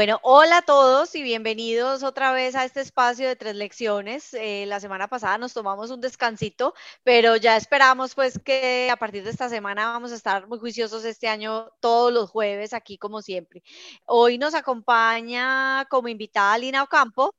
[0.00, 4.32] Bueno, hola a todos y bienvenidos otra vez a este espacio de tres lecciones.
[4.32, 6.72] Eh, la semana pasada nos tomamos un descansito,
[7.04, 11.04] pero ya esperamos pues que a partir de esta semana vamos a estar muy juiciosos
[11.04, 13.62] este año todos los jueves aquí como siempre.
[14.06, 17.34] Hoy nos acompaña como invitada Lina Ocampo,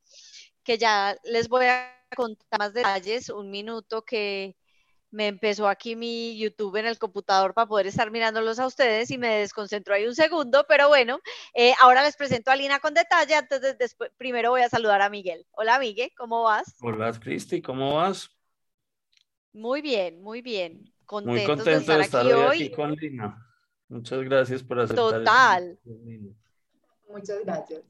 [0.62, 4.54] que ya les voy a contar más detalles, un minuto que
[5.12, 9.18] me empezó aquí mi YouTube en el computador para poder estar mirándolos a ustedes y
[9.18, 11.20] me desconcentró ahí un segundo, pero bueno,
[11.54, 15.02] eh, ahora les presento a Lina con detalle, antes de, después, primero voy a saludar
[15.02, 15.46] a Miguel.
[15.52, 16.74] Hola Miguel, ¿cómo vas?
[16.80, 18.30] Hola Cristi, ¿cómo vas?
[19.52, 20.90] Muy bien, muy bien.
[21.10, 23.46] muy contento de estar, aquí, con Lina.
[23.88, 25.12] Muchas gracias por aceptar.
[25.12, 25.78] Total.
[27.06, 27.82] Muchas gracias.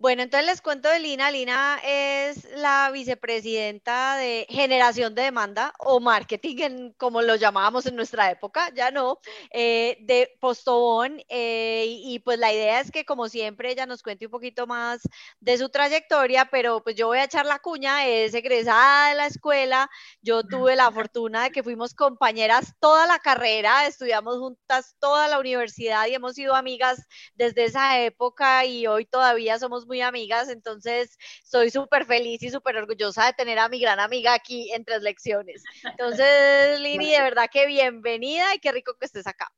[0.00, 1.28] Bueno, entonces les cuento de Lina.
[1.32, 8.30] Lina es la vicepresidenta de generación de demanda o marketing, como lo llamábamos en nuestra
[8.30, 9.18] época, ya no,
[9.50, 11.20] eh, de Postobón.
[11.28, 15.00] Eh, y, pues la idea es que, como siempre, ella nos cuente un poquito más
[15.40, 19.26] de su trayectoria, pero pues yo voy a echar la cuña, es egresada de la
[19.26, 19.90] escuela.
[20.22, 25.40] Yo tuve la fortuna de que fuimos compañeras toda la carrera, estudiamos juntas toda la
[25.40, 27.04] universidad y hemos sido amigas
[27.34, 32.76] desde esa época y hoy todavía somos muy amigas, entonces soy súper feliz y súper
[32.76, 35.64] orgullosa de tener a mi gran amiga aquí en tres lecciones.
[35.82, 39.48] Entonces, Lini, de verdad que bienvenida y qué rico que estés acá.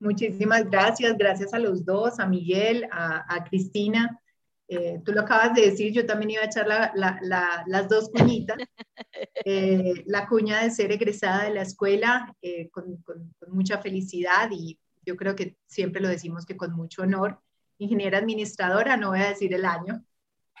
[0.00, 4.20] Muchísimas gracias, gracias a los dos, a Miguel, a, Cristina.
[4.68, 8.56] Eh, tú lo acabas de decir, yo también iba a echar las dos cuñitas.
[9.46, 14.78] Eh, la cuña de ser egresada de la escuela eh, con, con, mucha felicidad y
[15.04, 17.40] yo creo que siempre lo decimos que con mucho honor
[17.78, 20.04] ingeniera administradora, no voy a decir el año.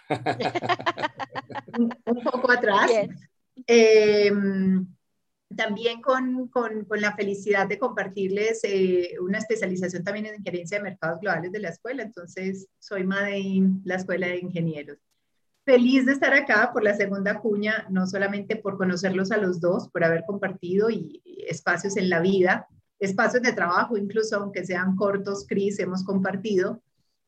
[1.78, 2.90] un, poco atrás.
[3.66, 4.86] Em,
[5.56, 10.84] también con, con, con, la felicidad de compartirles eh, una especialización también en gerencia de
[10.84, 12.02] mercados globales de la escuela.
[12.02, 14.98] Entonces, soy Madein, la Escuela de Ingenieros.
[15.64, 19.88] Feliz de estar acá por la segunda cuña, no solamente por conocerlos a los dos,
[19.88, 22.66] por haber compartido y, espacios en la vida,
[22.98, 26.82] espacios de trabajo, incluso aunque sean cortos, Cris, hemos compartido,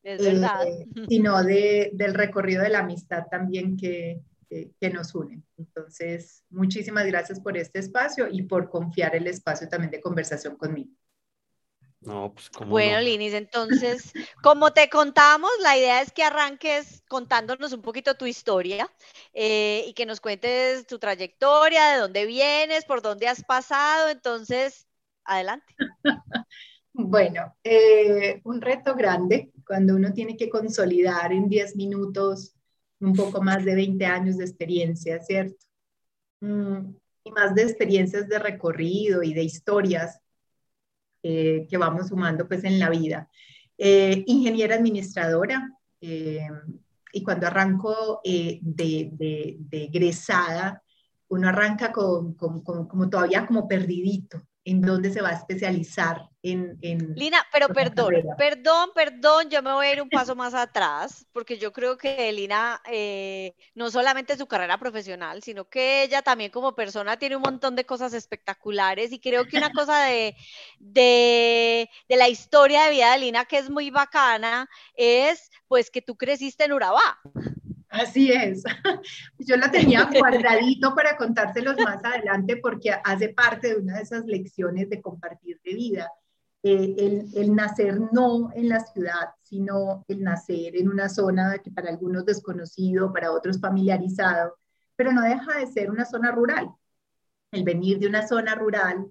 [0.07, 0.65] es verdad.
[0.67, 5.41] Eh, sino de, del recorrido de la amistad también que, que, nos une.
[5.57, 10.91] Entonces, muchísimas gracias por este espacio y por confiar el espacio también de conversación conmigo.
[11.99, 14.13] No, pues bueno, Linis, entonces,
[14.43, 18.89] como te contamos, la idea es que arranques contándonos un poquito tu historia
[19.33, 24.07] eh, y que nos cuentes tu trayectoria, de dónde vienes, por dónde has pasado.
[24.09, 24.87] Entonces,
[25.25, 25.75] adelante.
[26.99, 32.55] Bueno, eh, un reto grande cuando uno tiene que consolidar en 10 minutos
[32.99, 35.63] un poco más de 20 años de experiencia, ¿cierto?
[36.39, 40.19] Mm, y más de experiencias de recorrido y de historias
[41.21, 43.29] eh, que vamos sumando pues en la vida.
[43.77, 50.83] Eh, ingeniera administradora, y cuando arranco de, de, de, egresada,
[51.27, 56.77] uno arranca como todavía como perdidito, en dónde se va a especializar en...
[56.81, 61.25] en Lina, pero perdón, perdón, perdón, yo me voy a ir un paso más atrás,
[61.31, 66.51] porque yo creo que Lina, eh, no solamente su carrera profesional, sino que ella también
[66.51, 70.35] como persona tiene un montón de cosas espectaculares y creo que una cosa de,
[70.79, 76.01] de, de la historia de vida de Lina que es muy bacana es pues que
[76.01, 77.19] tú creciste en Urabá.
[77.89, 78.63] Así es.
[79.39, 84.25] Yo la tenía guardadito para contárselos más adelante porque hace parte de una de esas
[84.25, 86.11] lecciones de compartir de vida.
[86.67, 91.71] Eh, el, el, nacer no en la ciudad, sino el nacer en una zona que
[91.71, 94.57] para algunos desconocido, para otros familiarizado,
[94.95, 96.69] pero no deja de ser una zona rural.
[97.51, 99.07] El venir de una zona rural,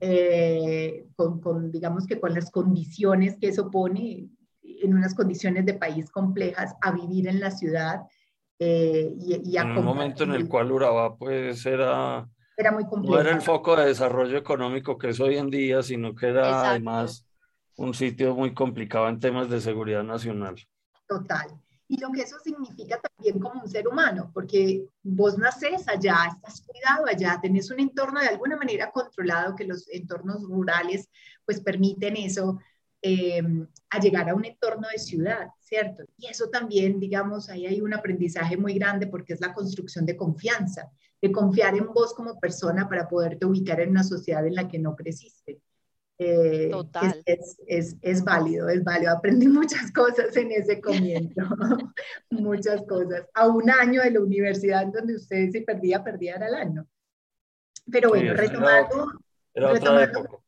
[0.00, 4.30] eh, con, con, digamos que con las condiciones que eso pone,
[4.62, 8.00] en unas condiciones de país complejas a vivir en la ciudad
[8.58, 13.32] eh, y, En un momento en el cual Urabá pues era, era muy no era
[13.32, 17.26] el foco de desarrollo económico que es hoy en día, sino que era además
[17.76, 20.54] un sitio muy complicado en temas de seguridad nacional.
[21.08, 21.48] Total.
[21.88, 26.62] Y lo que eso significa también como un ser humano, porque vos naces allá, estás
[26.62, 31.10] cuidado allá, tenés un entorno de alguna manera controlado, que los entornos rurales
[31.44, 32.58] pues permiten eso,
[33.06, 36.04] Em, a llegar a un entorno de ciudad, ¿cierto?
[36.16, 40.16] Y eso también, digamos, ahí hay un aprendizaje muy grande porque es la construcción de
[40.16, 40.90] confianza,
[41.24, 44.78] de confiar en vos como persona para poderte ubicar en una sociedad en la que
[44.78, 45.58] no creciste.
[46.18, 47.22] Eh, Total.
[47.24, 49.12] Es, es, es, válido, es válido.
[49.12, 51.40] Aprendí muchas cosas en ese comienzo,
[52.30, 53.26] muchas cosas.
[53.32, 56.86] A un año de la universidad donde usted se perdía, perdía el año.
[57.90, 59.12] Pero bueno, retomando,
[59.54, 60.38] era, otra época.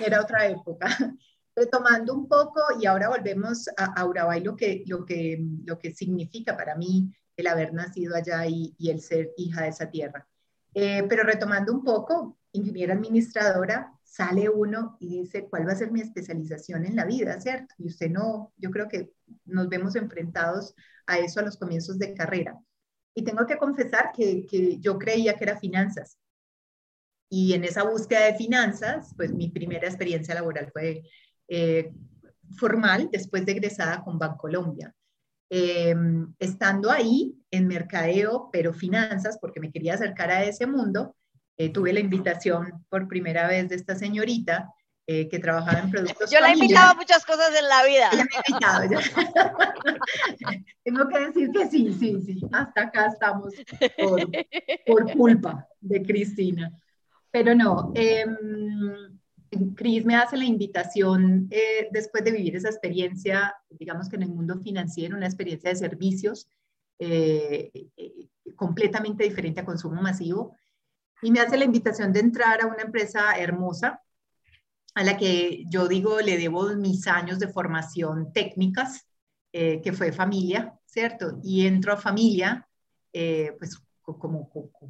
[0.00, 0.88] Era otra época.
[1.54, 6.56] retomando un poco, y ahora volvemos a, a lo que, lo, que, lo que significa
[6.56, 10.26] para mí el haber nacido allá y, el ser hija de esa tierra.
[10.74, 15.90] Eh, pero retomando un poco, ingeniera administradora, sale uno y dice, ¿cuál va a ser
[15.90, 17.74] mi especialización en la vida, cierto?
[17.78, 19.12] Y usted no, yo creo que
[19.44, 20.74] nos vemos enfrentados
[21.06, 22.58] a eso a los comienzos de carrera.
[23.14, 24.46] Y tengo que confesar que,
[24.80, 26.18] yo creía que era finanzas.
[27.28, 31.02] Y en esa búsqueda de finanzas, pues mi primera experiencia laboral fue
[31.48, 31.92] eh,
[32.56, 34.94] formal, después de egresada con Bancolombia.
[35.48, 35.94] Eh,
[36.38, 41.14] estando ahí en mercadeo, pero finanzas, porque me quería acercar a ese mundo,
[41.56, 44.68] eh, tuve la invitación por primera vez de esta señorita
[45.06, 46.30] eh, que trabajaba en productos.
[46.30, 48.10] Yo la he invitado a muchas cosas en la vida.
[48.12, 49.00] Ella me ha invitado.
[50.84, 52.40] Tengo que decir que sí, sí, sí.
[52.52, 53.54] Hasta acá estamos
[53.96, 54.28] por,
[54.84, 56.72] por culpa de Cristina.
[57.30, 58.26] Pero no, eh,
[59.74, 64.28] Cris me hace la invitación eh, después de vivir esa experiencia, digamos que en el
[64.28, 66.48] mundo financiero, una experiencia de servicios
[66.98, 70.56] eh, eh, completamente diferente a consumo masivo,
[71.22, 74.02] y me hace la invitación de entrar a una empresa hermosa
[74.94, 79.06] a la que yo digo le debo mis años de formación técnicas,
[79.52, 81.40] que fue familia, ¿cierto?
[81.42, 82.68] Y entro a familia,
[83.10, 84.48] pues como,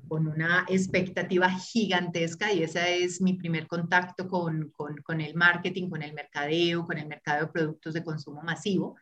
[0.08, 6.02] con una expectativa gigantesca y ese es mi primer contacto con, con, el marketing, con
[6.02, 8.96] el mercadeo, con el mercado de productos de consumo masivo.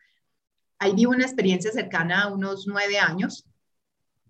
[0.79, 3.45] Ahí vivo una experiencia cercana a unos nueve años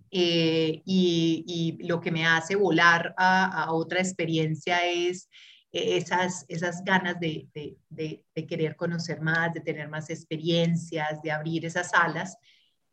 [0.10, 5.30] eh, y, y, lo que me hace volar a, a otra experiencia es
[5.72, 11.32] esas, esas ganas de, de, de, de, querer conocer más, de tener más experiencias, de
[11.32, 12.38] abrir esas alas.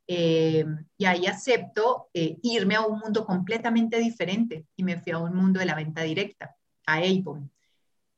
[0.07, 0.65] Eh,
[0.97, 5.35] y ahí acepto eh, irme a un mundo completamente diferente y me fui a un
[5.35, 6.57] mundo de la venta directa,
[6.87, 7.51] a Avon.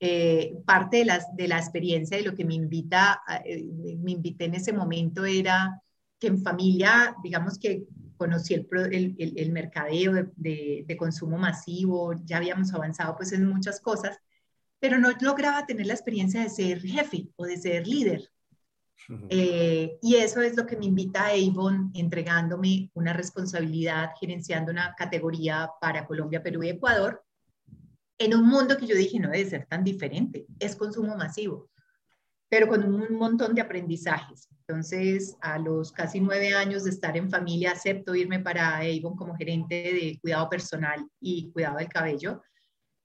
[0.01, 3.23] Eh, parte de, las, de la experiencia de lo que me invita,
[3.99, 5.81] me invité en ese momento era
[6.19, 7.85] que en familia, digamos que
[8.17, 8.67] conocí el,
[9.19, 14.19] el, mercadeo de, de, consumo masivo, ya habíamos avanzado pues en muchas cosas,
[14.79, 18.31] pero no lograba tener la experiencia de ser jefe o de ser líder.
[19.29, 24.95] Eh, y eso es lo que me invita a Avon, entregándome una responsabilidad, gerenciando una
[24.97, 27.23] categoría para Colombia, Perú y Ecuador,
[28.19, 31.69] en un mundo que yo dije no debe ser tan diferente, es consumo masivo,
[32.49, 34.49] pero con un montón de aprendizajes.
[34.67, 39.37] Entonces, a los casi nueve años de estar en familia, acepto irme para Avon como
[39.37, 42.43] gerente de cuidado personal y cuidado del cabello.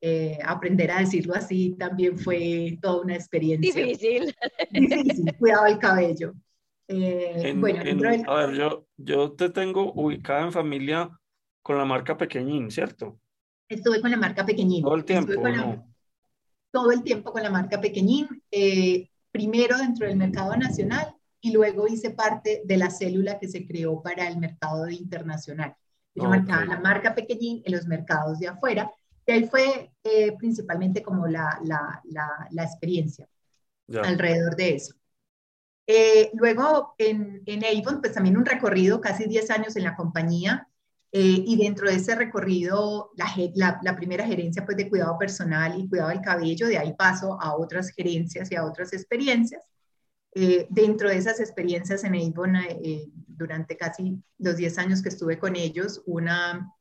[0.01, 3.83] Eh, aprender a decirlo así también fue toda una experiencia.
[3.83, 4.33] Difícil.
[4.71, 6.33] Difícil, cuidado el cabello.
[6.87, 7.83] Eh, bueno,
[8.27, 11.09] A ver, yo, yo te tengo ubicada en familia
[11.61, 13.19] con la marca Pequeñín, ¿cierto?
[13.67, 14.83] Estuve con la marca Pequeñín.
[14.83, 15.33] Todo el tiempo.
[16.71, 18.27] Todo el tiempo con la marca Pequeñín.
[18.49, 23.67] Eh, primero dentro del mercado nacional y luego hice parte de la célula que se
[23.67, 25.75] creó para el mercado internacional.
[26.15, 28.91] Yo marcaba la marca Pequeñín en los mercados de afuera
[29.29, 32.01] y ahí fue eh, principalmente como la, la,
[32.49, 33.29] la, experiencia
[34.01, 34.95] alrededor de eso.
[35.85, 40.67] Eh, luego en, en, Avon, pues también un recorrido, casi 10 años en la compañía,
[41.11, 43.11] eh, y dentro de ese recorrido,
[43.53, 47.39] la, la, primera gerencia pues de cuidado personal y cuidado del cabello, de ahí paso
[47.39, 49.63] a otras gerencias y a otras experiencias.
[50.69, 52.57] dentro de esas experiencias en Avon,
[53.27, 56.73] durante casi los 10 años que estuve con ellos, una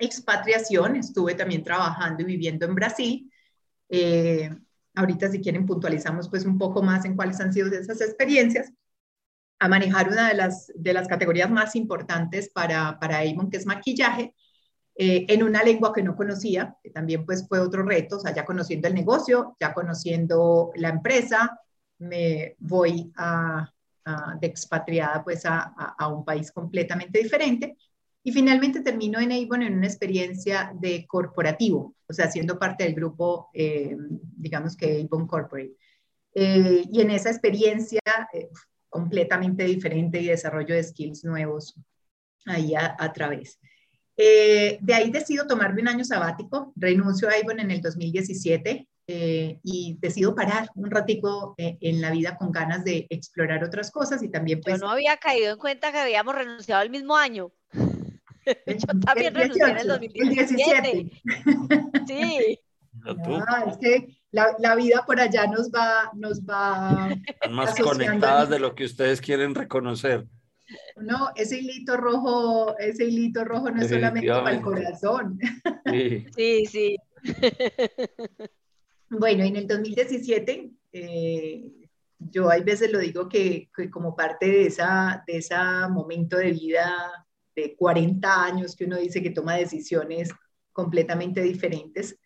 [0.00, 3.32] expatriación, estuve también trabajando y viviendo en Brasil.
[3.88, 4.50] Eh,
[4.94, 8.72] ahorita si quieren puntualizamos pues un poco más en cuáles han sido esas experiencias,
[9.58, 13.66] a manejar una de las, de las categorías más importantes para, para Avon, que es
[13.66, 14.34] maquillaje,
[14.96, 18.34] eh, en una lengua que no conocía, que también pues fue otro reto, o sea,
[18.34, 21.58] ya conociendo el negocio, ya conociendo la empresa,
[21.98, 23.70] me voy a,
[24.40, 25.60] de expatriada pues a,
[25.98, 27.76] a un país completamente diferente
[28.22, 32.94] y finalmente termino en Avon en una experiencia de corporativo, o sea, siendo parte del
[32.94, 33.96] grupo, eh,
[34.36, 35.74] digamos que Avon Corporate.
[36.34, 38.00] Eh, y en esa experiencia
[38.32, 38.48] eh,
[38.88, 41.74] completamente diferente y desarrollo de skills nuevos
[42.46, 43.58] ahí a, través.
[44.16, 50.34] de ahí decido tomarme un año sabático, renuncio a Avon en el 2017 y decido
[50.34, 54.80] parar un ratico en la vida con ganas de explorar otras cosas y también pues...
[54.80, 57.52] Yo no había caído en cuenta que habíamos renunciado el mismo año.
[58.66, 61.22] Yo también renuncié en el 2017.
[62.06, 62.58] Sí.
[63.48, 67.08] Ah, es que la, la, vida por allá nos va, nos va.
[67.26, 70.26] Están más conectadas de lo que ustedes quieren reconocer.
[70.96, 75.38] No, ese hilito rojo, ese hilito rojo no es solamente para el corazón.
[75.86, 76.66] Sí, sí.
[76.66, 76.96] sí.
[79.08, 81.72] Bueno, en el 2017 eh,
[82.18, 84.82] yo hay veces lo digo que, como parte de ese
[85.26, 90.30] de esa momento de vida de 40 años que uno dice que toma decisiones
[90.72, 92.16] completamente diferentes.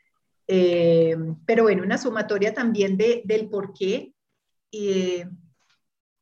[0.46, 1.16] Eh,
[1.46, 4.12] pero bueno, una sumatoria también de, del por qué.
[4.72, 5.26] Eh,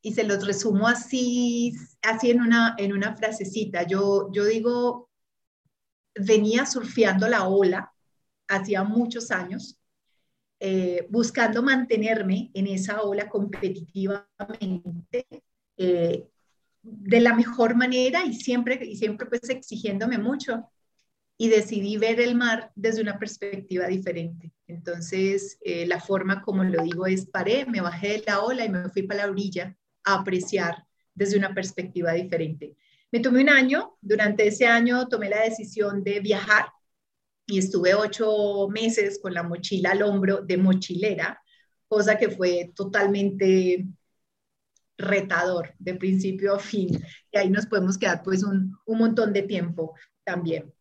[0.05, 3.85] y se los resumo así, así en, una, en una frasecita.
[3.85, 5.11] Yo, yo digo,
[6.15, 7.93] venía surfeando la ola
[8.49, 9.79] hacía muchos años,
[10.59, 15.27] eh, buscando mantenerme en esa ola competitivamente
[16.83, 20.69] de la mejor manera y siempre, y siempre pues exigiéndome mucho
[21.39, 24.53] y decidí ver el mar desde una perspectiva diferente.
[24.67, 28.69] Entonces, eh, la forma como lo digo es paré, me bajé de la ola y
[28.69, 30.85] me fui para la orilla a apreciar
[31.15, 32.77] desde una perspectiva diferente.
[33.11, 36.67] Me tomé un año, durante ese año tomé la decisión de viajar
[37.47, 41.43] y estuve ocho meses con la mochila al hombro de mochilera,
[41.89, 43.85] cosa que fue totalmente
[45.03, 46.99] retador de principio a fin.
[47.31, 49.95] Y ahí nos podemos quedar pues un, un montón de tiempo
[50.25, 50.73] también.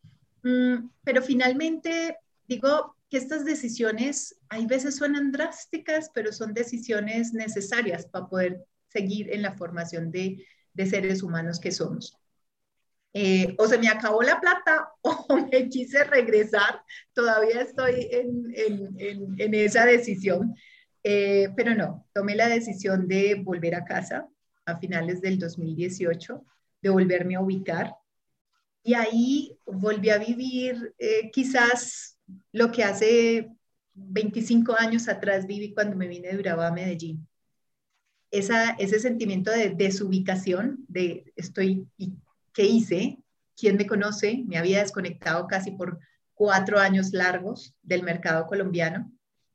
[0.44, 8.06] Mm, pero finalmente digo que estas decisiones hay veces suenan drásticas, pero son decisiones necesarias
[8.06, 12.18] para poder seguir en la formación de, de seres humanos que somos.
[13.14, 16.82] Eh, o se me acabó la plata o me quise regresar,
[17.14, 20.56] todavía estoy en, en, en, esa decisión,
[21.04, 24.28] eh, pero no, tomé la decisión de volver a casa
[24.66, 26.46] a finales del 2018,
[26.82, 27.96] de volverme a ubicar
[28.84, 32.18] y ahí volví a vivir eh, quizás
[32.52, 33.50] lo que hace
[33.94, 37.28] 25 años atrás viví cuando me vine de Urabá a Medellín.
[38.32, 42.14] Ese sentimiento de desubicación, de estoy, ¿y
[42.54, 43.18] qué hice?
[43.58, 44.44] ¿Quién me conoce?
[44.48, 46.00] Me había desconectado casi por
[46.34, 49.12] cuatro años largos del mercado colombiano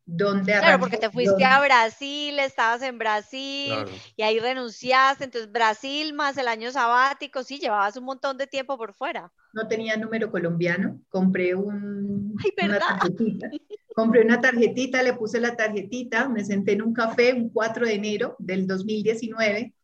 [0.06, 3.74] Claro, porque te fuiste a Brasil, estabas en Brasil
[4.16, 8.78] y ahí renunciaste, entonces Brasil más el año sabático, sí, llevabas un montón de tiempo
[8.78, 9.32] por fuera.
[9.52, 13.50] No tenía número colombiano, compré un, una tarjetita.
[13.94, 17.94] Compré una tarjetita, le puse la tarjetita, me senté en un café un 4 de
[17.94, 19.74] enero del 2019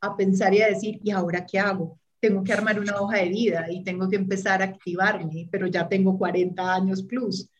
[0.00, 1.98] a pensar y a decir, ¿y ahora qué hago?
[2.18, 5.86] Tengo que armar una hoja de vida y tengo que empezar a activarme, pero ya
[5.86, 7.50] tengo 40 años plus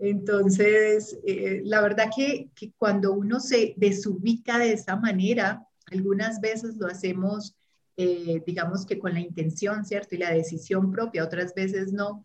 [0.00, 6.86] entonces, eh, la verdad que, cuando uno se desubica de esa manera, algunas veces lo
[6.86, 7.54] hacemos,
[7.96, 10.14] eh, digamos que con la intención, ¿cierto?
[10.14, 12.24] Y la decisión propia, otras veces no,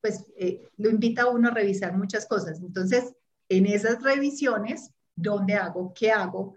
[0.00, 2.60] pues eh, lo invita a uno a revisar muchas cosas.
[2.60, 3.14] Entonces,
[3.48, 5.92] en esas revisiones, ¿dónde hago?
[5.94, 6.54] ¿Qué hago?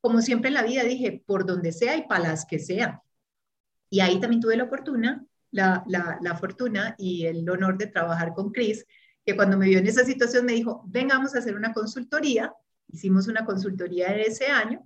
[0.00, 3.02] Como siempre en la vida dije, por donde sea y para las que sea.
[3.90, 8.34] Y ahí también tuve la fortuna, la, la, la fortuna y el honor de trabajar
[8.34, 8.86] con Chris,
[9.28, 12.50] que cuando me vio en esa situación me dijo, vengamos a hacer una consultoría.
[12.90, 14.82] Hicimos una consultoría de ese año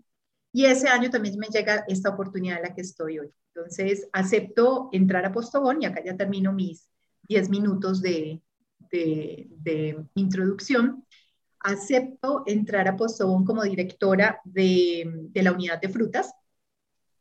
[0.52, 3.30] y ese año también me llega esta oportunidad en la que estoy hoy.
[3.54, 6.88] Entonces, acepto entrar a Postobón y acá ya termino mis
[7.28, 8.42] 10 minutos de,
[8.90, 11.06] de, introducción.
[11.60, 16.34] Acepto entrar a Postobón como directora de, de la unidad de frutas,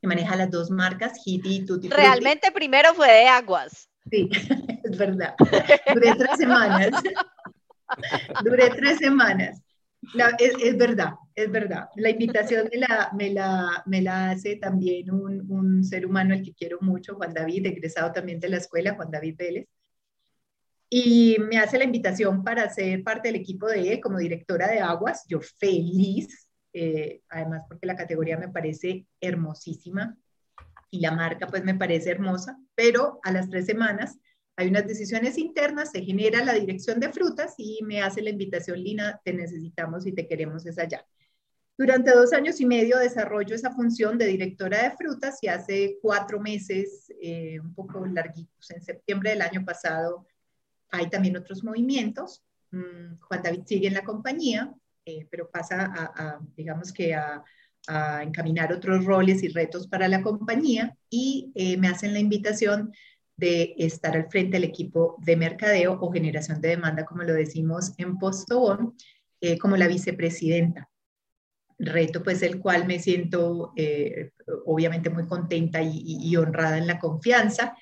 [0.02, 3.92] que maneja las dos marcas, Hiti y Tutti Realmente primero fue de aguas.
[4.10, 4.28] Sí,
[4.92, 5.36] es verdad.
[5.94, 6.90] Duré tres semanas.
[8.44, 9.62] Duré tres semanas.
[10.40, 11.90] es, verdad, es verdad.
[11.96, 12.70] La invitación
[13.14, 18.12] me la, hace también un, un, ser humano al que quiero mucho, Juan David, egresado
[18.12, 19.68] también de la escuela, Juan David Vélez.
[20.90, 24.82] Y me hace la invitación para ser parte del equipo de él como directora de
[24.82, 25.24] aguas.
[25.28, 30.18] Yo feliz, eh, además porque la categoría me parece hermosísima
[30.90, 34.20] y la marca pues me parece hermosa, pero a las tres semanas
[34.62, 38.80] hay unas decisiones internas, se genera la dirección de frutas y me hace la invitación,
[38.80, 41.06] Lina, te necesitamos y te queremos es allá.
[41.78, 46.40] Durante dos años y medio desarrollo esa función de directora de frutas y hace cuatro
[46.40, 50.28] meses, eh, un poco larguitos, en septiembre del año pasado,
[50.92, 52.44] hay también otros movimientos.
[52.70, 54.72] Mm, Juan David sigue en la compañía,
[55.06, 57.44] eh, pero pasa a, digamos que a,
[57.88, 62.94] a encaminar otros roles y retos para la compañía y eh, me hacen la invitación
[63.42, 67.94] de estar al frente del equipo de mercadeo o generación de demanda, como lo decimos
[67.98, 68.96] en Postobón,
[69.42, 70.90] eh, como la vicepresidenta.
[71.80, 74.32] Reto pues el cual me siento eh,
[74.66, 77.76] obviamente muy contenta y, honrada en la confianza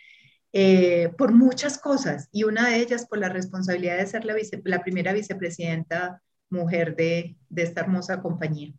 [1.18, 5.13] por muchas cosas y una de ellas por la responsabilidad de ser la, la primera
[5.13, 8.74] vicepresidenta mujer de, de esta hermosa compañía.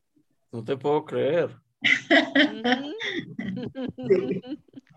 [0.51, 1.55] No te puedo creer.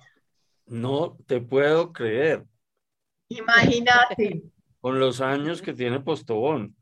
[0.73, 2.45] No te puedo creer.
[3.29, 4.41] Imagínate.
[4.81, 6.75] Con los años que tiene Postobón.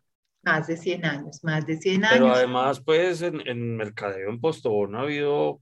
[0.43, 2.13] Más de 100 años, más de 100 años.
[2.13, 5.61] Pero además, pues, en, en mercadeo en Postobón ha habido,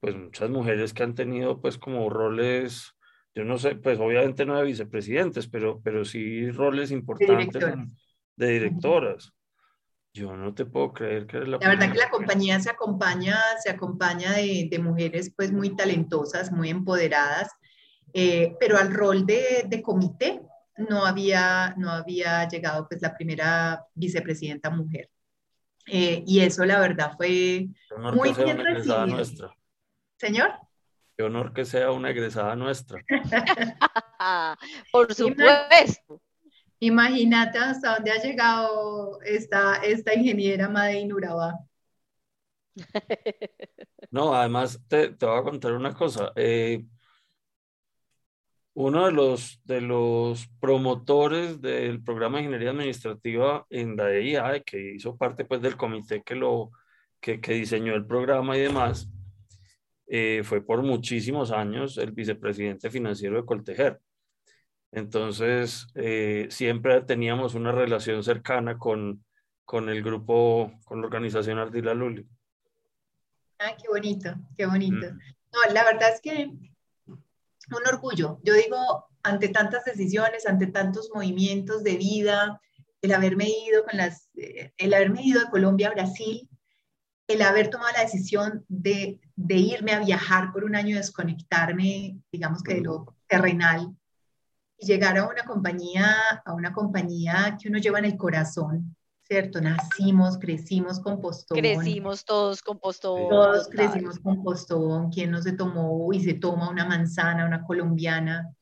[0.00, 2.92] pues, muchas mujeres que han tenido, pues, como roles,
[3.36, 7.62] yo no sé, pues, obviamente no de vicepresidentes, pero, pero sí roles importantes
[8.34, 9.32] de, directoras.
[10.12, 13.38] Yo no te puedo creer que eres la La verdad que la compañía se acompaña,
[13.62, 17.48] se acompaña de, de mujeres, pues, muy talentosas, muy empoderadas,
[18.12, 20.40] eh, pero al rol de, de comité,
[20.88, 25.10] no había, no había llegado pues la primera vicepresidenta mujer.
[25.86, 27.68] Eh, y eso la verdad fue
[28.12, 29.06] muy bien recibido.
[29.06, 29.54] Nuestra.
[30.18, 30.52] Señor.
[31.16, 33.02] Qué honor que sea una egresada nuestra.
[34.92, 36.22] Por supuesto.
[36.78, 41.58] Imagínate hasta dónde ha llegado esta, esta ingeniera Made Urabá.
[44.12, 46.32] No, además te, te, voy a contar una cosa.
[46.34, 46.84] Eh,
[48.74, 54.94] uno de los, de los promotores del programa de ingeniería administrativa en la EIA, que
[54.94, 56.70] hizo parte pues, del comité que, lo,
[57.20, 59.08] que, que diseñó el programa y demás,
[60.06, 64.00] eh, fue por muchísimos años el vicepresidente financiero de Coltejer.
[64.92, 69.24] Entonces, eh, siempre teníamos una relación cercana con,
[69.64, 72.26] con el grupo, con la organización Ardila Luli.
[73.60, 75.12] Ah, qué bonito, qué bonito.
[75.12, 75.18] Mm.
[75.52, 76.50] No, la verdad es que
[77.76, 78.40] un orgullo.
[78.42, 82.60] Yo digo, ante tantas decisiones, ante tantos movimientos de vida,
[83.02, 86.48] el haberme ido con las, eh, el haberme ido de Colombia a Brasil,
[87.28, 92.62] el haber tomado la decisión de, de irme a viajar por un año, desconectarme, digamos
[92.62, 93.94] que de lo terrenal,
[94.78, 98.96] y llegar a una compañía, a una compañía que uno lleva en el corazón,
[99.30, 99.60] ¿cierto?
[99.60, 101.62] Nacimos, crecimos con Postobón.
[101.62, 103.28] Crecimos todos con Postobón.
[103.28, 105.10] Todos crecimos con Postobón.
[105.12, 108.52] ¿Quién no se tomó y se toma una manzana, una colombiana?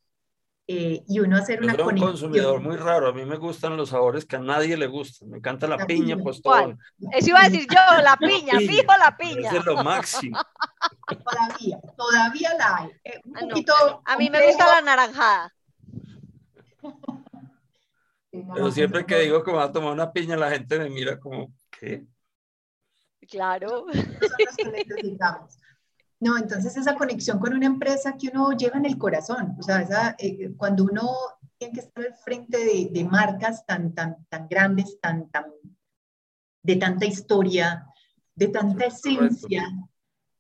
[0.66, 2.10] Eh, y uno hacer una conexión.
[2.10, 3.08] un consumidor muy raro.
[3.08, 5.30] A mí me gustan los sabores que a nadie le gustan.
[5.30, 6.78] Me encanta la, piña, Postobón.
[7.12, 9.50] Eso iba a decir yo, la piña, fijo la piña.
[9.50, 10.38] es lo máximo.
[11.08, 12.90] Todavía, todavía la hay.
[13.04, 13.72] Eh, un ah, poquito
[14.04, 15.54] a mí me gusta la naranjada.
[18.54, 21.18] Pero siempre que digo que me va a tomar una piña, la gente me mira
[21.18, 22.06] como, ¿qué?
[23.28, 23.86] Claro.
[26.20, 30.16] No, entonces esa conexión con una empresa que uno lleva en el corazón, o sea,
[30.18, 31.12] eh, cuando uno
[31.56, 35.44] tiene que estar al frente de, marcas tan, tan, tan grandes, tan, tan,
[36.62, 37.86] de tanta historia,
[38.34, 39.64] de tanta esencia,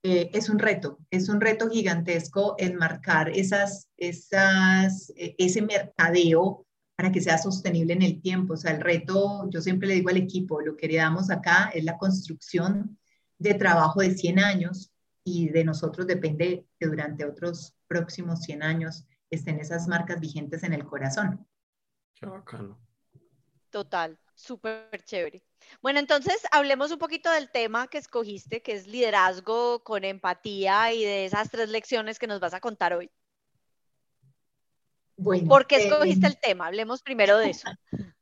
[0.02, 6.66] eh, es un reto, es un reto gigantesco enmarcar esas, esas, e, ese mercadeo
[6.98, 8.54] para que sea sostenible en el tiempo.
[8.54, 11.84] O sea, el reto, yo siempre le digo al equipo, lo que heredamos acá es
[11.84, 12.98] la construcción
[13.38, 14.90] de trabajo de 100 años
[15.22, 20.72] y de nosotros depende que durante otros próximos 100 años estén esas marcas vigentes en
[20.72, 21.46] el corazón.
[22.14, 22.80] Qué bacano.
[23.70, 25.44] Total, súper chévere.
[25.80, 31.04] Bueno, entonces hablemos un poquito del tema que escogiste, que es liderazgo con empatía y
[31.04, 33.08] de esas tres lecciones que nos vas a contar hoy.
[35.22, 36.66] ¿Por qué escogiste eh, el tema?
[36.66, 37.68] Hablemos primero de eso.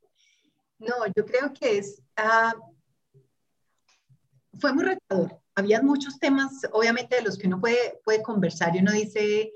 [0.79, 2.53] No, yo creo que es, ah,
[4.59, 5.41] fue muy retador.
[5.55, 9.53] Había muchos temas, obviamente, de los que uno puede, puede conversar y uno dice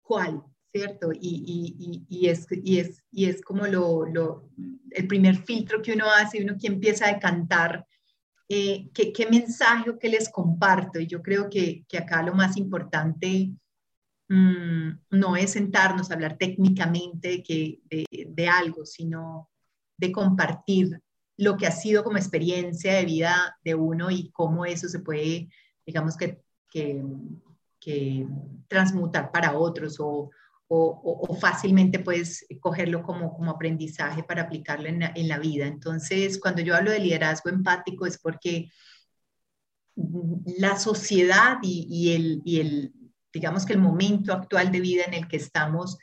[0.00, 1.10] cuál, ¿cierto?
[1.12, 4.48] Y, y, es, y, es, y es como lo, lo,
[4.92, 7.84] el primer filtro que uno hace y uno que empieza a cantar
[8.48, 11.00] eh, qué, qué, mensaje o qué les comparto.
[11.00, 13.50] Y yo creo que, que acá lo más importante
[14.32, 19.50] Mm, no es sentarnos a hablar técnicamente que, de, algo, sino
[19.96, 21.02] de compartir
[21.36, 25.48] lo que ha sido como experiencia de vida de uno y cómo eso se puede,
[25.84, 26.40] digamos que,
[26.70, 27.04] que,
[28.68, 30.30] transmutar para otros o,
[30.68, 35.66] o, fácilmente puedes cogerlo como, como aprendizaje para aplicarlo en la, vida.
[35.66, 38.70] Entonces, cuando yo hablo de liderazgo empático es porque
[39.96, 42.92] la sociedad y, el, y el,
[43.32, 45.98] digamos que el momento actual de vida en el que estamos,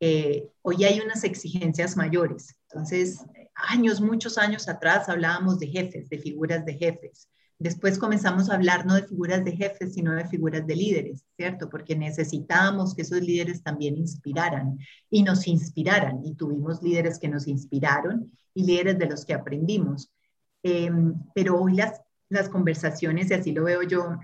[0.00, 2.54] eh, hoy hay unas exigencias mayores.
[2.70, 7.28] Entonces, años, muchos años atrás hablábamos de jefes, de figuras de jefes.
[7.60, 11.68] Después comenzamos a hablar no de figuras de jefes, sino de figuras de líderes, ¿cierto?
[11.68, 14.78] Porque necesitábamos que esos líderes también inspiraran
[15.10, 16.24] y nos inspiraran.
[16.24, 20.12] Y tuvimos líderes que nos inspiraron y líderes de los que aprendimos.
[20.62, 24.18] Em, pero hoy las, las conversaciones, y así lo veo yo,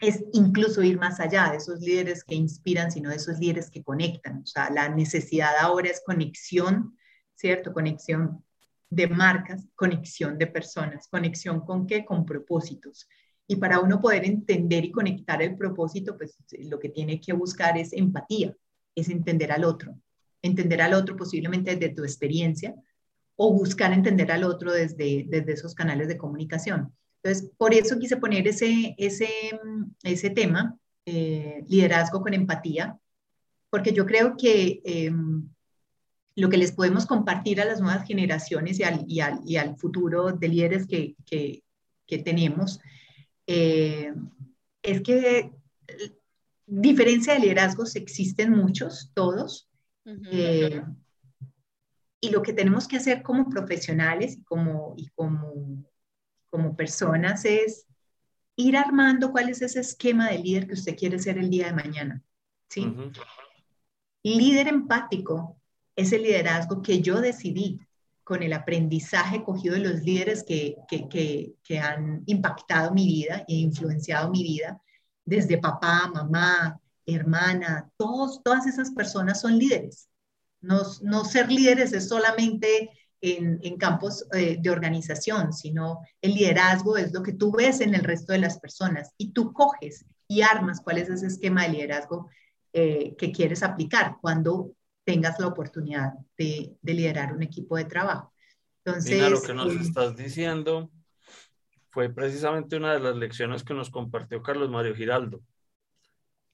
[0.00, 3.82] es incluso ir más allá de esos líderes que inspiran, sino de esos líderes que
[3.82, 4.42] conectan.
[4.42, 6.96] O sea, la necesidad ahora es conexión,
[7.34, 7.72] ¿cierto?
[7.72, 8.44] Conexión
[8.90, 12.04] de marcas, conexión de personas, conexión con qué?
[12.04, 13.08] Con propósitos.
[13.46, 17.78] Y para uno poder entender y conectar el propósito, pues lo que tiene que buscar
[17.78, 18.56] es empatía,
[18.94, 19.98] es entender al otro.
[20.42, 22.74] Entender al otro posiblemente desde tu experiencia,
[23.36, 26.94] o buscar entender al otro desde, desde esos canales de comunicación.
[27.26, 29.28] Entonces, por eso quise poner ese, ese,
[30.04, 32.96] ese tema, eh, liderazgo con empatía,
[33.68, 35.48] porque yo creo que em,
[36.36, 39.76] lo que les podemos compartir a las nuevas generaciones y al, y al, y al
[39.76, 41.64] futuro de líderes que, que,
[42.06, 42.78] que tenemos
[43.48, 44.14] eh,
[44.82, 45.50] es que
[46.64, 49.68] diferencia de liderazgos existen muchos, todos,
[50.30, 50.80] eh,
[52.20, 55.84] y lo que tenemos que hacer como profesionales y como, y como,
[56.50, 57.86] como personas es
[58.56, 61.74] ir armando cuál es ese esquema de líder que usted quiere ser el día de
[61.74, 62.22] mañana.
[62.68, 62.92] ¿sí?
[64.22, 65.60] Líder empático
[65.94, 67.80] es el liderazgo que yo decidí
[68.24, 73.54] con el aprendizaje cogido de los líderes que, que, que, han impactado mi vida e
[73.54, 74.82] influenciado mi vida,
[75.24, 80.08] desde papá, mamá, hermana, todos, todas esas personas son líderes.
[80.60, 86.96] No, no ser líderes es solamente en, en campos eh, de organización, sino el liderazgo
[86.96, 90.42] es lo que tú ves en el resto de las personas y tú coges y
[90.42, 92.28] armas cuál es ese esquema de liderazgo
[92.72, 94.72] eh, que quieres aplicar cuando
[95.04, 98.32] tengas la oportunidad de, de liderar un equipo de trabajo.
[98.84, 100.90] Entonces, lo que nos eh, estás diciendo
[101.90, 105.40] fue precisamente una de las lecciones que nos compartió Carlos Mario Giraldo,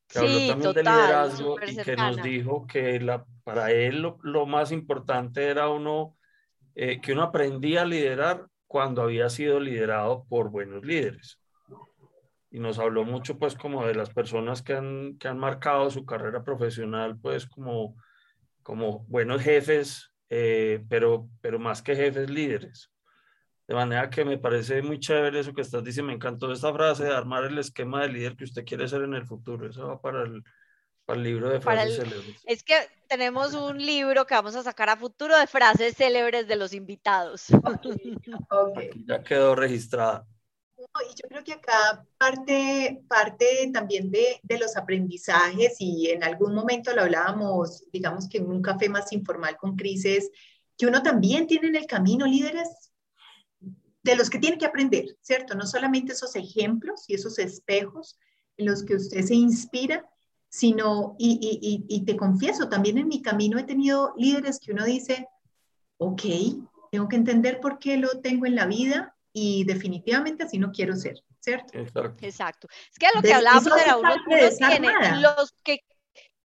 [0.06, 4.70] que habló también de liderazgo y que nos dijo que la, para él lo, más
[4.72, 6.16] importante era uno,
[6.74, 11.38] eh, que uno aprendía a liderar cuando había sido liderado por buenos líderes.
[12.50, 16.04] Y nos habló mucho pues como de las personas que han, que han marcado su
[16.04, 17.96] carrera profesional pues como
[18.62, 22.90] como buenos jefes, eh, pero, pero más que jefes, líderes.
[23.66, 26.08] De manera que me parece muy chévere eso que estás diciendo.
[26.08, 29.14] Me encantó esta frase de armar el esquema de líder que usted quiere ser en
[29.14, 29.68] el futuro.
[29.68, 30.42] Eso va para el,
[31.04, 32.42] para el libro de frases célebres.
[32.44, 32.74] Es que
[33.08, 37.46] tenemos un libro que vamos a sacar a futuro de frases célebres de los invitados.
[39.06, 40.26] ya quedó registrada
[41.10, 46.54] y yo creo que acá parte, parte también de, de, los aprendizajes y en algún
[46.54, 50.30] momento lo hablábamos, digamos que en un café más informal con Crisis,
[50.76, 52.92] que uno también tiene en el camino líderes
[54.02, 55.54] de los que tiene que aprender, ¿cierto?
[55.54, 58.18] No solamente esos ejemplos y esos espejos
[58.56, 60.04] en los que usted se inspira,
[60.52, 64.84] sino, y, y, y te confieso, también en mi camino he tenido líderes que uno
[64.84, 65.26] dice,
[65.96, 66.22] ok,
[66.90, 70.94] tengo que entender por qué lo tengo en la vida, y definitivamente así no quiero
[70.94, 71.78] ser, ¿cierto?
[72.20, 72.68] Exacto.
[72.90, 74.14] Es que lo que hablábamos era uno,
[74.58, 75.80] tiene los que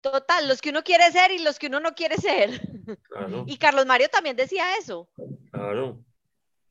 [0.00, 2.60] Total, los que uno quiere ser y los que uno no quiere ser.
[3.46, 5.08] Y Carlos Mario también decía eso.
[5.52, 6.04] Claro.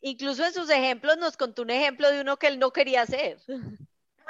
[0.01, 3.37] Incluso en sus ejemplos nos contó un ejemplo de uno que él no quería ser.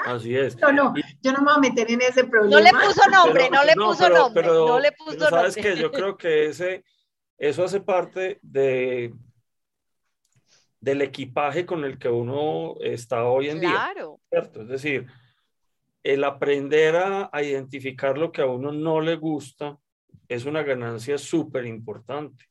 [0.05, 0.57] Así es.
[0.57, 2.57] No, no, yo no me voy a meter en ese problema.
[2.57, 5.29] No le puso nombre, no le puso nombre, no le puso nombre.
[5.29, 6.83] Sabes que yo creo que ese,
[7.37, 9.13] eso hace parte de,
[10.79, 13.93] del equipaje con el que uno está hoy en día.
[14.29, 14.61] ¿cierto?
[14.63, 15.07] Es decir,
[16.03, 19.77] el aprender a, identificar lo que a uno no le gusta
[20.27, 22.45] es una ganancia súper importante.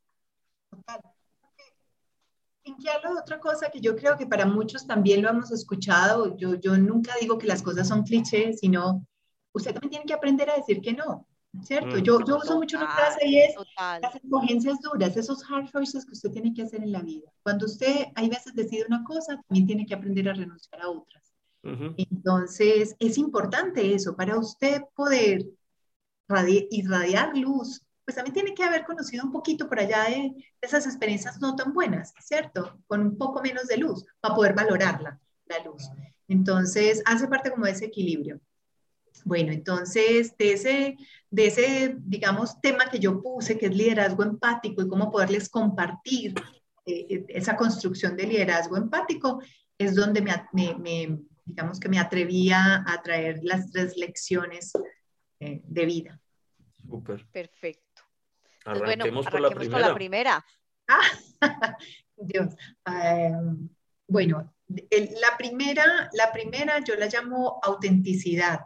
[2.65, 6.37] De otra cosa que yo creo que para muchos también lo hemos escuchado.
[6.37, 9.07] Yo, yo nunca digo que las cosas son clichés, sino
[9.53, 11.27] usted también tiene que aprender a decir que no.
[11.63, 11.97] ¿cierto?
[11.97, 12.03] Mm.
[12.03, 13.55] Yo, yo uso mucho una frase y es
[14.01, 17.31] las escogencias duras, esos hard choices que usted tiene que hacer en la vida.
[17.43, 21.33] Cuando usted hay veces decide una cosa, también tiene que aprender a renunciar a otras.
[21.63, 25.47] Entonces, es importante eso, para usted poder
[26.71, 31.41] irradiar luz, pues también tiene que haber conocido un poquito por allá de esas experiencias
[31.41, 32.81] no tan buenas, ¿cierto?
[32.87, 35.89] Con un poco menos de luz, para poder valorarla, la luz.
[36.29, 38.41] Entonces, hace parte como de ese equilibrio.
[39.25, 40.97] Bueno, entonces, de ese,
[41.31, 46.35] de ese, digamos, tema que yo puse, que es liderazgo empático y cómo poderles compartir
[46.87, 49.43] eh, eh, esa construcción de liderazgo empático,
[49.77, 50.33] es donde me,
[50.79, 54.73] me, digamos que me atrevía a traer las tres lecciones
[55.41, 56.21] eh, de vida.
[56.89, 57.27] Súper.
[57.31, 57.90] Perfecto.
[58.65, 59.81] Arranquemos, bueno, la primera.
[59.81, 60.47] Con la primera.
[60.89, 61.01] Ah,
[62.17, 62.55] Dios.
[64.07, 68.61] bueno, la, primera, la primera yo la llamo autenticidad.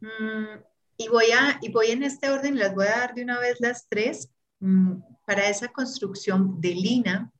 [0.00, 0.60] Mm,
[0.96, 3.60] y, voy a, y voy en este orden, las voy a dar de una vez
[3.60, 4.94] las tres, mm,
[5.26, 7.32] para esa construcción de Lina,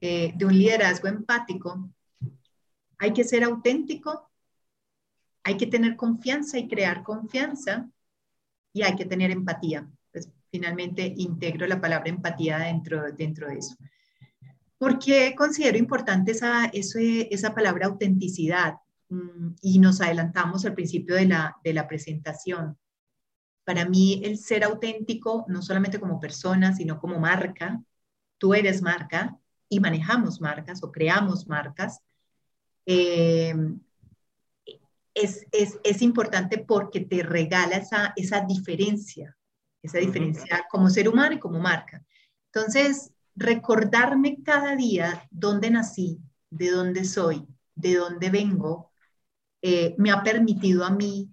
[0.00, 1.90] eh, de un liderazgo empático.
[2.98, 4.30] Hay que ser auténtico,
[5.42, 7.88] hay que tener confianza y crear confianza,
[8.72, 9.88] y hay que tener empatía.
[10.50, 13.76] Finalmente integro la palabra empatía dentro, dentro de eso.
[14.78, 18.74] ¿Por qué considero importante esa, esa palabra autenticidad?
[19.10, 22.78] Mm, y nos adelantamos al principio de la, de la presentación.
[23.64, 27.82] Para mí el ser auténtico, no solamente como persona, sino como marca,
[28.38, 29.36] tú eres marca
[29.68, 32.00] y manejamos marcas o creamos marcas,
[32.86, 33.54] eh,
[35.14, 39.36] es, es, es, importante porque te regala esa, esa diferencia,
[39.82, 42.04] esa diferencia como ser humano y como marca.
[42.52, 46.18] Entonces, recordarme cada día dónde nací,
[46.50, 48.90] de dónde soy, de dónde vengo,
[49.62, 51.30] eh, me ha permitido a mí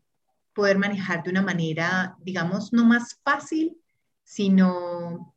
[0.54, 3.78] poder manejar de una manera, digamos, no más fácil,
[4.24, 5.36] sino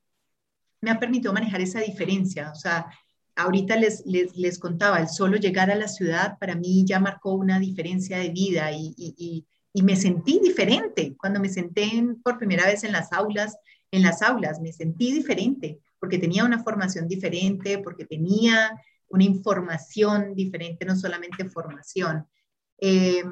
[0.81, 2.51] me ha permitido manejar esa diferencia.
[2.51, 2.91] O sea,
[3.37, 7.35] ahorita les, les, les contaba, el solo llegar a la ciudad para mí ya marcó
[7.35, 11.15] una diferencia de vida y, y, y, me sentí diferente.
[11.17, 11.91] Cuando me senté
[12.23, 13.57] por primera vez en las aulas,
[13.91, 18.73] en las aulas, me sentí diferente porque tenía una formación diferente, porque tenía
[19.09, 22.27] una información diferente, no solamente formación.
[22.79, 23.23] Eh,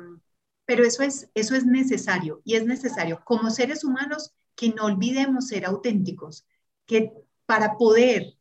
[0.66, 5.48] pero eso es, eso es necesario y es necesario como seres humanos que no olvidemos
[5.48, 6.46] ser auténticos,
[6.84, 7.12] que
[7.46, 8.34] para poder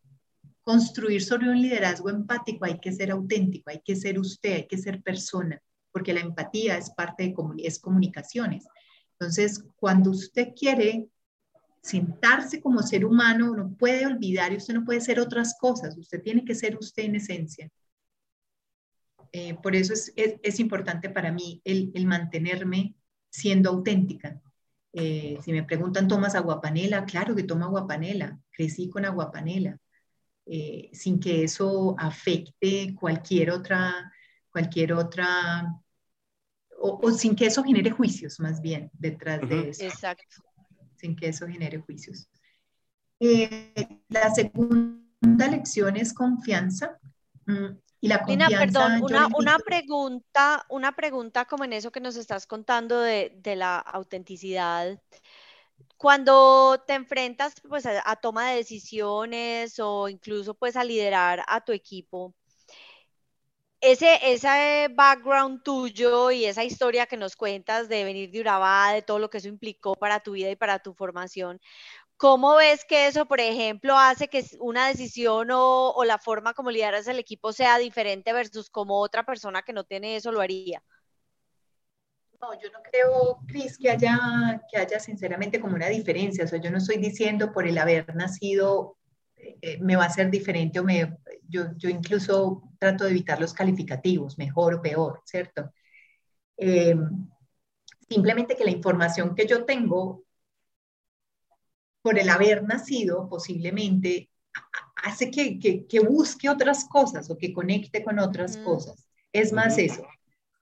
[0.62, 4.78] construir sobre un liderazgo empático hay que ser auténtico, hay que ser usted, hay que
[4.78, 5.62] ser persona,
[5.98, 8.68] porque la empatía es parte de es comunicaciones.
[9.14, 11.08] Entonces, cuando usted quiere
[11.82, 16.22] sentarse como ser humano, no puede olvidar y usted no puede ser otras cosas, usted
[16.22, 17.72] tiene que ser usted en esencia.
[19.32, 22.96] Eh, por eso es, es, importante para mí el, el mantenerme
[23.32, 24.40] siendo auténtica.
[24.94, 27.06] Eh, si me preguntan, ¿tomas aguapanela?
[27.06, 29.80] Claro que tomo aguapanela, crecí con aguapanela,
[30.46, 34.12] eh, sin que eso afecte cualquier otra,
[34.50, 35.76] cualquier otra,
[36.80, 39.86] o, sin que eso genere juicios más bien detrás de eso.
[39.86, 40.44] Exacto
[40.98, 42.28] sin que eso genere juicios.
[43.20, 43.74] Eh,
[44.10, 46.98] la segunda lección es confianza.
[47.46, 52.16] Mm, y la confianza, perdón, una, una, pregunta, una pregunta como en eso que nos
[52.16, 55.02] estás contando de, de la autenticidad.
[55.96, 61.62] Cuando te enfrentas pues, a, a, toma de decisiones o incluso pues a liderar a
[61.62, 62.36] tu equipo,
[63.82, 69.02] ese, ese background tuyo y esa historia que nos cuentas de venir de Urabá, de
[69.02, 71.60] todo lo que eso implicó para tu vida y para tu formación,
[72.18, 77.08] ¿cómo ves que eso, por ejemplo, hace que una decisión o, la forma como lideras
[77.08, 80.82] el equipo sea diferente versus como otra persona que no tiene eso lo haría?
[82.42, 86.46] No, yo no creo, Cris, que haya, que haya sinceramente como una diferencia.
[86.46, 88.98] O sea, yo no estoy diciendo por el haber nacido
[89.82, 94.38] me va a ser diferente o me, yo, yo, incluso trato de evitar los calificativos,
[94.38, 95.72] mejor o peor, ¿cierto?
[96.58, 96.96] Eh,
[98.10, 100.24] simplemente que la información que yo tengo
[102.02, 104.30] por el haber nacido posiblemente
[105.04, 108.64] hace que, que, que busque otras cosas o que conecte con otras mm.
[108.64, 109.08] cosas.
[109.32, 110.06] Es más eso.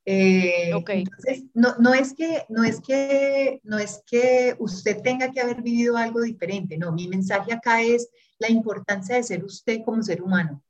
[0.08, 5.42] Eh, entonces, no, no, es que, no, es que, no es que usted tenga que
[5.42, 10.04] haber vivido algo diferente, no, mi mensaje acá es la importancia de ser usted como
[10.04, 10.62] ser humano,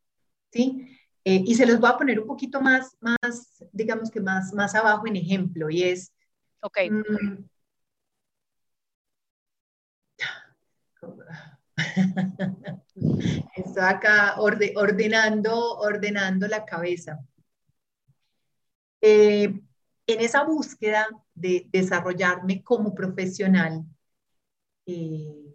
[0.52, 0.88] ¿sí?
[1.26, 4.74] Eh, y se los voy a poner un poquito más, más digamos que más, más
[4.74, 6.14] abajo en ejemplo, y es...
[6.62, 6.78] Ok.
[6.90, 7.44] Mm,
[13.56, 17.20] Estoy acá ordenando, ordenando la cabeza.
[19.08, 19.44] Eh,
[20.08, 23.84] en esa búsqueda de desarrollarme como profesional,
[24.88, 25.54] eh,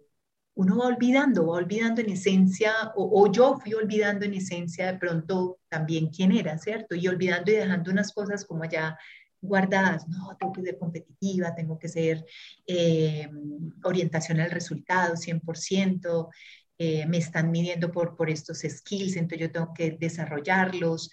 [0.53, 5.59] uno va olvidando, va olvidando en esencia, o, yo fui olvidando en esencia de pronto
[5.67, 6.95] también quién era, ¿cierto?
[6.95, 8.97] Y olvidando y dejando unas cosas como ya
[9.41, 12.25] guardadas, no, tengo que ser competitiva, tengo que ser
[12.65, 13.29] eh,
[13.83, 16.29] orientación al resultado 100%,
[16.79, 21.11] me están midiendo por, por estos skills, entonces yo tengo que desarrollarlos.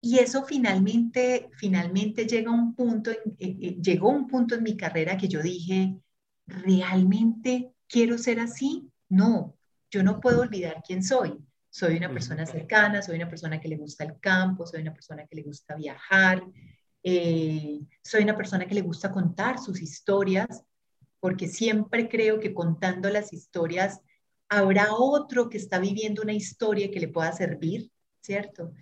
[0.00, 4.76] Y eso finalmente, finalmente llega a un punto, eh, eh, llegó un punto en mi
[4.76, 5.96] carrera que yo dije,
[6.46, 8.90] ¿realmente quiero ser así?
[9.08, 9.56] No,
[9.90, 11.36] yo no puedo olvidar quién soy.
[11.70, 15.26] Soy una persona cercana, soy una persona que le gusta el campo, soy una persona
[15.26, 16.42] que le gusta viajar,
[17.02, 20.64] eh, soy una persona que le gusta contar sus historias,
[21.20, 24.00] porque siempre creo que contando las historias
[24.48, 28.72] habrá otro que está viviendo una historia que le pueda servir, ¿cierto?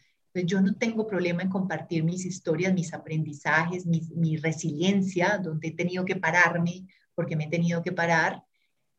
[0.44, 6.04] Yo no tengo problema en compartir mis historias, mis aprendizajes, mi, resiliencia, donde he tenido
[6.04, 8.42] que pararme, porque me he tenido que parar.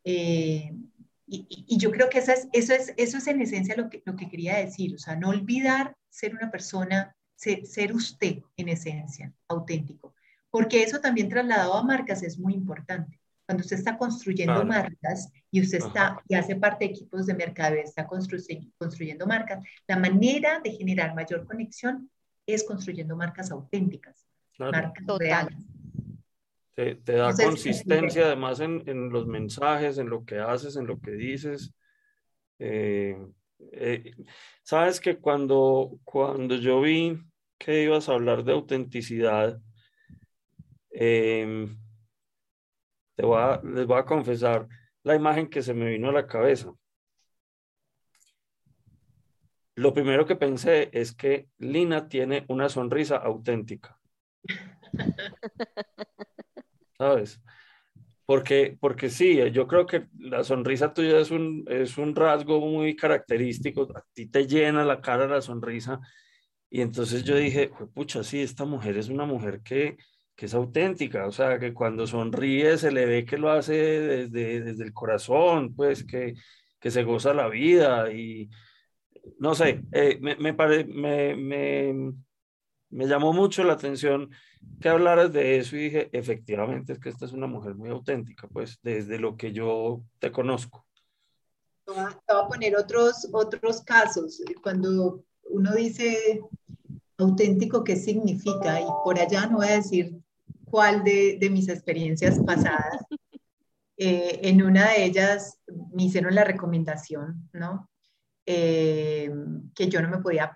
[0.04, 0.73] Eh,
[1.28, 4.15] y, yo creo que eso es, eso, es, eso es en esencia lo que, lo
[4.15, 10.15] que quería decir, o sea, no olvidar ser una persona, ser usted en esencia, auténtico,
[10.50, 13.19] porque eso también trasladado a marcas es muy importante.
[13.48, 17.76] Cuando usted está construyendo marcas y usted está y hace parte de equipos de mercado,
[17.76, 22.12] está construyendo marcas, la manera de generar mayor conexión
[22.46, 24.28] es construyendo marcas auténticas,
[24.60, 25.58] marcas reales.
[26.76, 31.12] Te, da consistencia además en, en, los mensajes, en lo que haces, en lo que
[31.12, 31.74] dices.
[32.60, 33.18] Eh,
[33.72, 34.14] eh,
[34.62, 37.18] Sabes que cuando, cuando yo vi
[37.58, 39.60] que ibas a hablar de autenticidad,
[40.92, 41.78] em,
[43.17, 44.67] te voy les voy a confesar
[45.03, 46.71] la imagen que se me vino a la cabeza.
[49.75, 53.99] Lo primero que pensé es que Lina tiene una sonrisa auténtica.
[56.97, 57.41] ¿Sabes?
[58.25, 62.95] Porque, porque sí, yo creo que la sonrisa tuya es un, es un rasgo muy
[62.95, 63.88] característico.
[63.95, 65.99] A ti te llena la cara la sonrisa.
[66.69, 69.97] Y entonces yo dije, pucha, sí, esta mujer es una mujer que,
[70.38, 74.62] que es auténtica, o sea, que cuando sonríe se le ve que lo hace desde,
[74.62, 76.36] desde el corazón, pues que,
[76.80, 78.47] que se goza la vida y
[79.39, 80.54] no sé, eh, me, me,
[80.86, 81.93] me,
[82.91, 84.30] me, llamó mucho la atención
[84.80, 88.47] que hablaras de eso y dije, efectivamente, es que esta es una mujer muy auténtica,
[88.47, 90.86] pues desde lo que yo te conozco.
[91.84, 94.39] Te voy a poner otros, otros casos.
[94.62, 96.41] Cuando uno dice
[97.17, 98.80] auténtico, ¿qué significa?
[98.80, 100.21] Y por allá no voy a decir
[100.69, 103.03] cuál de, de mis experiencias pasadas.
[103.99, 105.60] Eh, en una de ellas
[105.91, 107.89] me hicieron la recomendación, ¿no?
[108.45, 109.34] Eh,
[109.73, 110.56] que yo no me podía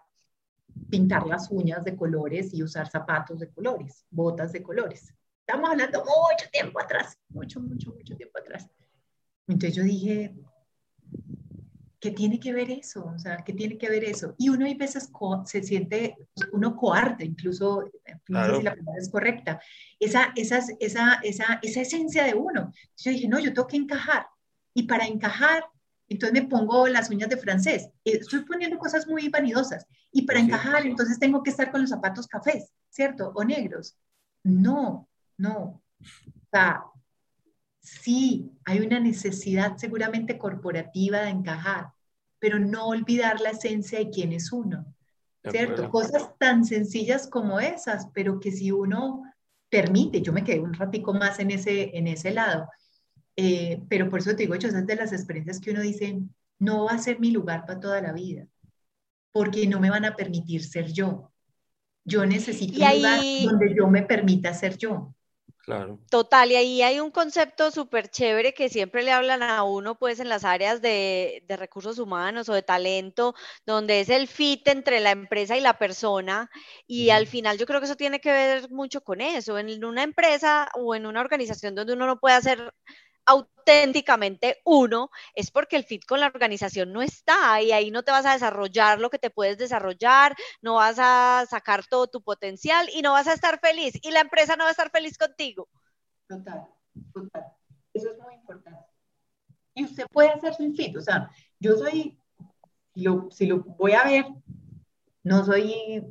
[0.91, 5.11] pintar las uñas de colores y usar zapatos de colores, botas de colores.
[5.39, 8.69] Estamos hablando mucho tiempo atrás, mucho, mucho, mucho tiempo atrás.
[9.47, 10.35] Entonces yo dije,
[12.01, 13.05] ¿qué tiene que ver eso?
[13.05, 14.35] O sea, ¿qué tiene que ver eso?
[14.37, 15.09] Y uno hay veces
[15.45, 16.17] se siente,
[16.51, 17.89] uno coarte, incluso,
[18.27, 19.61] no sé si la palabra es correcta,
[19.99, 22.73] esa, esa, esa, esa, esa esencia de uno.
[22.97, 24.25] Yo dije, no, yo tengo que encajar.
[24.73, 25.63] Y para encajar
[26.11, 27.89] entonces me pongo las uñas de francés.
[28.03, 29.87] Eh, estoy poniendo cosas muy vanidosas.
[30.11, 33.31] Y para encajar, entonces tengo que estar con los zapatos cafés, ¿cierto?
[33.33, 33.95] O negros.
[34.43, 35.81] No, no.
[36.01, 36.83] O sea,
[37.81, 41.91] sí, hay una necesidad seguramente corporativa de encajar,
[42.39, 44.85] pero no olvidar la esencia de quién es uno,
[45.49, 45.89] ¿cierto?
[45.89, 49.23] Cosas tan sencillas como esas, pero que si uno
[49.69, 52.67] permite, yo me quedé un ratico más en ese, en ese lado,
[53.35, 56.19] eh, pero por eso te digo, yo, esas de las experiencias que uno dice,
[56.59, 58.45] no va a ser mi lugar para toda la vida,
[59.31, 61.31] porque no me van a permitir ser yo.
[62.03, 65.15] Yo necesito un lugar donde yo me permita ser yo.
[65.71, 65.97] Claro.
[66.09, 70.19] Total, y ahí hay un concepto súper chévere que siempre le hablan a uno, pues
[70.19, 74.99] en las áreas de, de, recursos humanos o de talento, donde es el fit entre
[74.99, 76.51] la empresa y la persona.
[76.87, 79.57] Y al final yo creo que eso tiene que ver mucho con eso.
[79.57, 82.73] En una empresa o en una organización donde uno no puede hacer
[83.25, 88.11] auténticamente uno, es porque el fit con la organización no está y ahí no te
[88.11, 92.89] vas a desarrollar lo que te puedes desarrollar, no vas a sacar todo tu potencial
[92.93, 95.69] y no vas a estar feliz y la empresa no va a estar feliz contigo.
[96.27, 96.67] Total,
[97.13, 97.45] total.
[97.93, 98.85] Eso es muy importante.
[99.73, 101.29] Y usted puede hacer su fit, o sea,
[101.59, 102.17] yo soy,
[103.29, 104.25] si lo voy a ver,
[105.23, 106.03] no soy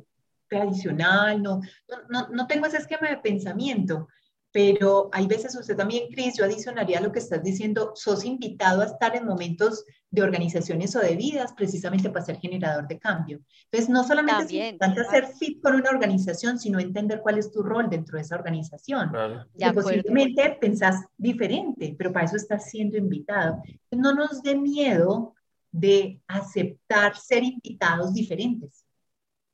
[0.47, 1.61] tradicional, no,
[2.09, 4.07] no, no tengo ese esquema de pensamiento,
[4.51, 8.85] pero hay veces usted también, Cris, yo adicionaría lo que estás diciendo, sos invitado a
[8.85, 13.39] estar en momentos de organizaciones o de vidas precisamente para ser generador de cambio.
[13.65, 17.63] Entonces, no solamente es importante hacer fit con una organización, sino entender cuál es tu
[17.63, 19.09] rol dentro de esa organización.
[19.09, 19.45] Claro.
[19.73, 23.61] posiblemente pensás diferente, pero para eso estás siendo invitado.
[23.91, 25.33] No nos dé miedo
[25.71, 28.85] de aceptar ser invitados diferentes.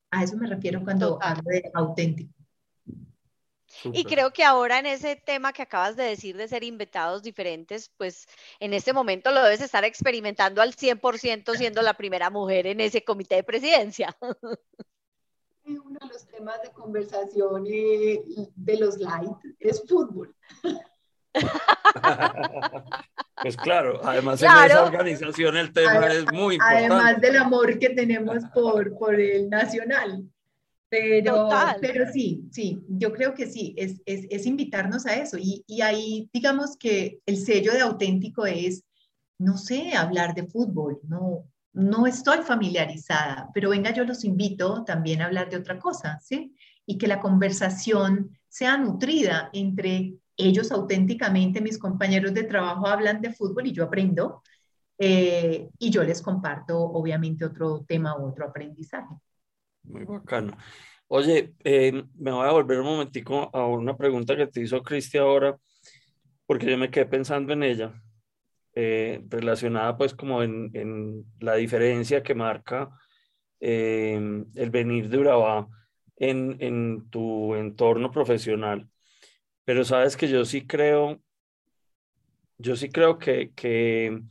[0.09, 2.36] A eso me refiero cuando hablo de auténtico.
[3.85, 7.91] Y creo que ahora en ese tema que acabas de decir de ser inventados diferentes,
[7.97, 8.27] pues
[8.59, 13.03] en este momento lo debes estar experimentando al 100% siendo la primera mujer en ese
[13.03, 14.15] comité de presidencia.
[15.65, 18.23] Uno de los temas de conversación eh,
[18.55, 20.33] de los light es fútbol.
[23.39, 26.85] Pues claro, además en esa organización el tema es muy importante.
[26.85, 30.27] Además del amor que tenemos por, por el nacional.
[30.89, 31.49] Pero,
[31.81, 35.37] pero sí, sí, yo creo que sí, es, es, es invitarnos a eso.
[35.37, 38.83] Y, y, ahí, digamos que el sello de auténtico es,
[39.37, 45.21] no sé, hablar de fútbol, no, no estoy familiarizada, pero venga, yo los invito también
[45.21, 46.55] a hablar de otra cosa, ¿sí?
[46.85, 53.33] Y que la conversación sea nutrida entre ellos auténticamente, mis compañeros de trabajo hablan de
[53.33, 54.41] fútbol y yo aprendo,
[54.97, 59.13] eh, y yo les comparto obviamente otro tema u otro aprendizaje.
[59.87, 60.57] Muy bacano.
[61.07, 65.17] Oye, eh, me voy a volver un momentico a una pregunta que te hizo Cristi
[65.17, 65.57] ahora,
[66.45, 67.93] porque yo me quedé pensando en ella,
[68.73, 72.89] eh, relacionada pues como en, en, la diferencia que marca
[73.61, 74.19] eh,
[74.55, 75.67] el venir de Urabá
[76.17, 78.89] en, en tu entorno profesional.
[79.65, 81.21] Pero sabes que yo sí creo,
[82.57, 84.21] yo sí creo que, que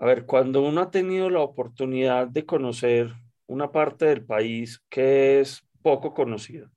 [0.00, 3.12] A ver, cuando uno ha tenido la oportunidad de conocer
[3.48, 6.70] una parte del país que es poco conocida,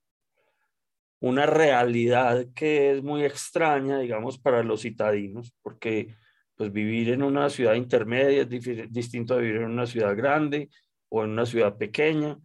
[1.19, 6.15] una realidad que es muy extraña, digamos, para los citadinos, porque
[6.55, 10.69] pues vivir en una ciudad intermedia es distinto a vivir en una ciudad grande
[11.09, 12.37] o en una ciudad pequeña,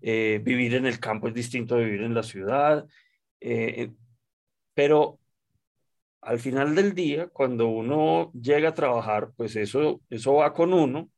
[0.00, 2.86] eh, vivir en el campo es distinto a vivir en la ciudad,
[3.40, 3.92] eh,
[4.74, 5.18] pero
[6.20, 11.10] al final del día, cuando uno llega a trabajar, pues eso, eso va con uno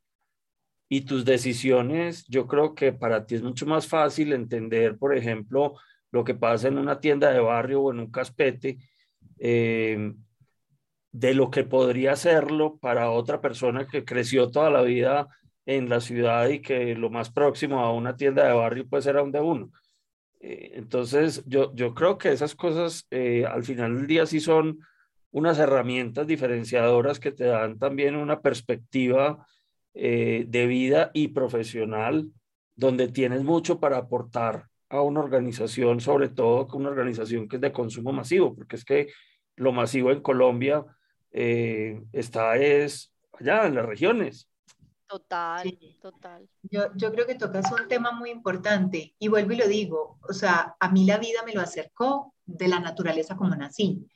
[0.93, 5.75] y tus decisiones, yo creo que para ti es mucho más fácil entender, por ejemplo,
[6.11, 8.77] lo que pasa en una tienda de barrio o en un caspete,
[9.39, 10.13] eh,
[11.13, 15.29] de lo que podría serlo para otra persona que creció toda la vida
[15.65, 19.23] en la ciudad y que lo más próximo a una tienda de barrio pues era
[19.23, 19.71] un de uno.
[20.41, 24.81] Eh, entonces, yo, yo creo que esas cosas eh, al final del día sí son
[25.31, 29.47] unas herramientas diferenciadoras que te dan también una perspectiva
[29.95, 32.31] eh, de vida y profesional
[32.77, 37.63] donde tienes mucho para aportar a una organización, sobre todo con una organización que es
[37.63, 39.09] de consumo masivo, porque es que
[39.57, 40.85] lo masivo en Colombia
[41.33, 44.51] está es allá en las regiones.
[45.11, 46.49] Total, total.
[46.63, 50.33] Yo, yo creo que tocas un tema muy importante y vuelvo y lo digo, o
[50.33, 54.07] sea, a mí la vida me lo acercó de la naturaleza como nací,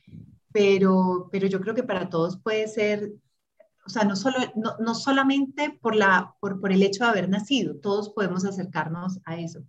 [0.52, 3.10] pero, pero yo creo que para todos puede ser,
[3.86, 7.28] o sea, no, solo, no, no solamente por, la, por, por el hecho de haber
[7.28, 9.64] nacido, todos podemos acercarnos a eso.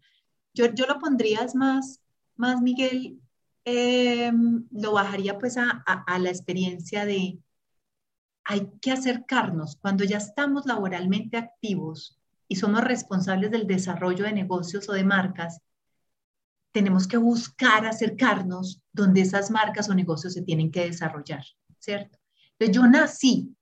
[0.53, 2.01] Yo, yo lo pondría más,
[2.35, 3.19] más Miguel,
[3.65, 7.39] em, lo bajaría pues a, a, a la experiencia de,
[8.45, 14.87] hay que acercarnos cuando ya estamos laboralmente activos y somos responsables del desarrollo de negocios
[14.87, 15.59] o de marcas,
[16.71, 21.43] tenemos que buscar acercarnos donde esas marcas o negocios se tienen que desarrollar,
[21.79, 22.19] ¿cierto?
[22.51, 23.55] Entonces yo nací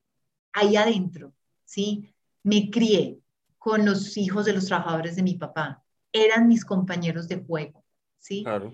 [0.53, 1.33] ahí adentro,
[1.65, 2.13] ¿sí?
[2.43, 3.19] Me crié
[3.57, 7.83] con los hijos de los trabajadores de mi papá, eran mis compañeros de juego,
[8.19, 8.43] ¿sí?
[8.43, 8.71] Claro.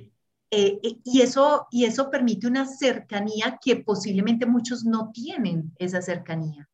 [0.51, 6.01] Eh, eh, y, eso, y eso permite una cercanía que posiblemente muchos no tienen esa
[6.01, 6.67] cercanía.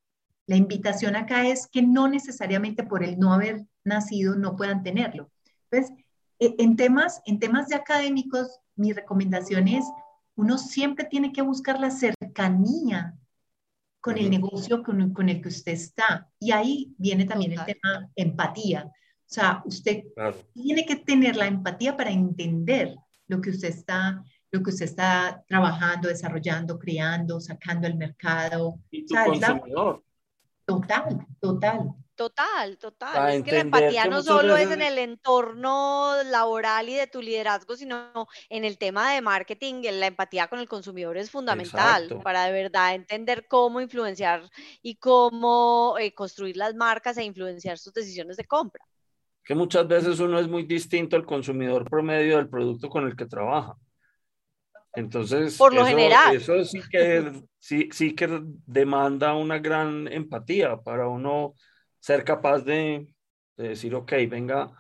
[0.48, 5.30] La invitación acá es que no necesariamente por el no haber nacido no puedan tenerlo.
[5.70, 5.98] Entonces,
[6.40, 9.86] eh, en temas, en temas de académicos, mi recomendación es,
[10.36, 13.18] uno siempre tiene que buscar la cercanía
[14.06, 16.30] con el negocio con, con el que usted está.
[16.40, 18.86] Y ahí viene también el tema empatía.
[18.86, 20.04] O sea, usted
[20.54, 22.96] tiene que tener la empatía para entender
[23.28, 28.80] lo que usted está, lo que usted está trabajando, desarrollando, creando, sacando al mercado.
[28.92, 30.04] Y tu consumidor.
[30.66, 31.90] Total, total.
[32.16, 33.34] Total, total.
[33.34, 37.76] es que la empatía no solo es en el entorno laboral y de tu liderazgo,
[37.76, 39.84] sino en el tema de marketing.
[39.92, 44.50] La empatía con el consumidor es fundamental para de verdad entender cómo influenciar
[44.82, 48.86] y cómo eh, construir las marcas e influenciar sus decisiones de compra
[49.46, 53.28] que muchas veces uno es muy distinto al consumidor promedio del producto con el que
[53.28, 53.78] trabaja.
[54.96, 56.36] Entonces, por lo general.
[56.36, 61.54] Eso sí que, sí, sí que demanda una gran empatía para uno
[62.06, 63.08] ser capaz de,
[63.58, 64.72] decir, ok, venga,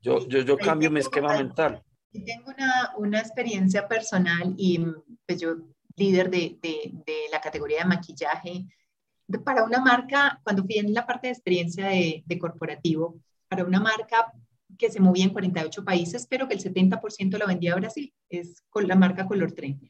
[0.00, 1.80] yo, yo, yo cambio mi esquema mental.
[2.10, 4.84] Tengo una, una, experiencia personal y
[5.24, 5.56] pues yo,
[5.94, 8.66] líder de, de, de la categoría de maquillaje,
[9.44, 14.32] para una marca, cuando fui en la parte de experiencia de, corporativo, para una marca
[14.76, 18.64] que se movía en 48 países, pero que el 70% lo vendía a Brasil, es
[18.70, 19.80] con la marca Color Tren.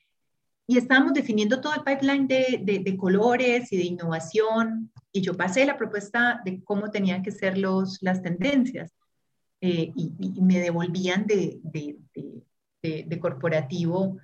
[0.67, 5.65] Y estábamos definiendo todo el pipeline de, de, colores y de innovación, y yo pasé
[5.65, 8.93] la propuesta de cómo tenían que ser los, las tendencias,
[9.61, 11.61] eh, y, y, me devolvían de,
[12.83, 14.19] de corporativo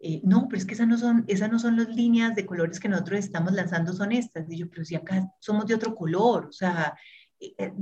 [0.00, 2.78] eh, no, pero es que esas no, son, esas no son las líneas de colores
[2.78, 4.50] que nosotros estamos lanzando, son estas.
[4.50, 6.96] Y yo, pero si acá somos de otro color, o sea,
[7.40, 7.72] eh, eh,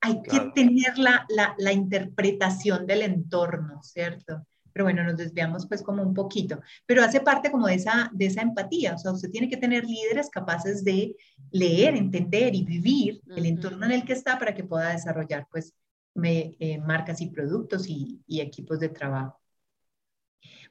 [0.00, 4.46] hay que tener la, la, la, interpretación del entorno, ¿cierto?
[4.74, 8.26] Pero bueno, nos desviamos pues como un poquito, pero hace parte como de esa, de
[8.26, 11.16] esa empatía, o sea, usted tiene que tener líderes capaces de
[11.52, 15.72] leer, entender y vivir el entorno en el que está para que pueda desarrollar pues
[16.14, 19.40] me, marcas y productos y, y equipos de trabajo.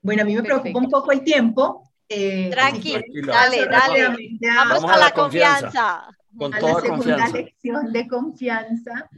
[0.02, 1.90] Bueno, a mí me preocupa un poco el tiempo.
[2.10, 4.38] Eh, Tranquilo, dale, dale.
[4.42, 6.08] Vamos, a, la confianza.
[6.38, 9.10] Con a la segunda lección de confianza.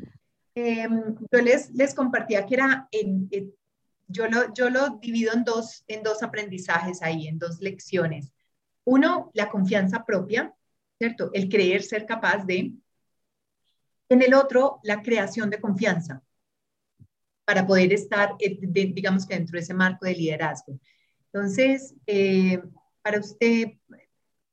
[0.53, 3.27] Em, yo les, les compartía que era, en,
[4.07, 8.31] yo, lo, yo lo divido en dos, en dos aprendizajes ahí, en dos lecciones.
[8.83, 10.53] Uno, la confianza propia,
[10.97, 11.31] ¿cierto?
[11.33, 12.73] El creer ser capaz de.
[14.07, 16.21] En el otro, la creación de confianza
[17.45, 20.79] para poder estar, eh, digamos que dentro de ese marco de liderazgo.
[21.31, 22.61] Entonces, eh,
[23.01, 23.73] para usted,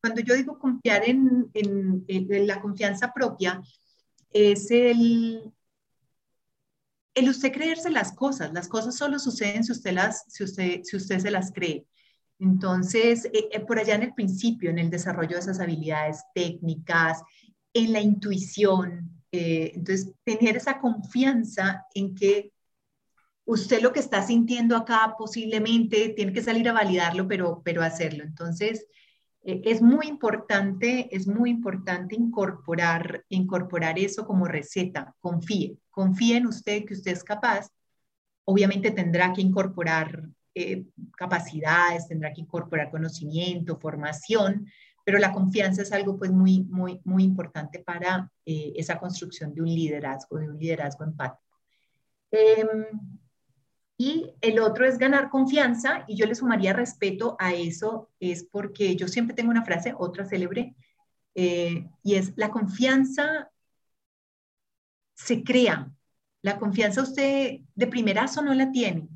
[0.01, 3.63] cuando yo digo confiar en, en, en la confianza propia,
[4.31, 5.53] es el,
[7.15, 8.53] el usted creerse las cosas.
[8.53, 11.87] Las cosas solo suceden si usted, las, si usted, si usted se las cree.
[12.39, 17.23] Entonces, eh, eh, por allá en el principio, en el desarrollo de esas habilidades técnicas,
[17.73, 22.53] en la intuición, eh, entonces tener esa confianza en que
[23.45, 28.25] usted lo que está sintiendo acá posiblemente tiene que salir a validarlo, pero, pero hacerlo.
[28.25, 28.87] Entonces,
[29.45, 35.15] es muy importante, es muy importante incorporar, incorporar eso como receta.
[35.21, 37.69] Confíe, confíe en usted que usted es capaz.
[38.45, 40.85] Obviamente tendrá que incorporar eh,
[41.17, 44.67] capacidades, tendrá que incorporar conocimiento, formación,
[45.05, 49.63] pero la confianza es algo pues muy, muy, muy importante para eh, esa construcción de
[49.63, 51.43] un liderazgo, de un liderazgo empático.
[52.31, 52.87] Em,
[53.97, 58.97] y el otro es ganar confianza, y yo le sumaría respeto a eso, es porque
[58.97, 60.75] yo siempre tengo una frase, otra célebre,
[61.35, 63.51] eh, y es la confianza
[65.15, 65.91] se crea.
[66.43, 69.09] La confianza usted de primerazo no la tiene.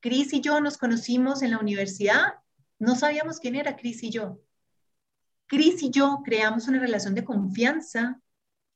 [0.00, 2.34] Cris y yo nos conocimos en la universidad,
[2.78, 4.40] no sabíamos quién era Cris y yo.
[5.46, 8.20] Cris y yo creamos una relación de confianza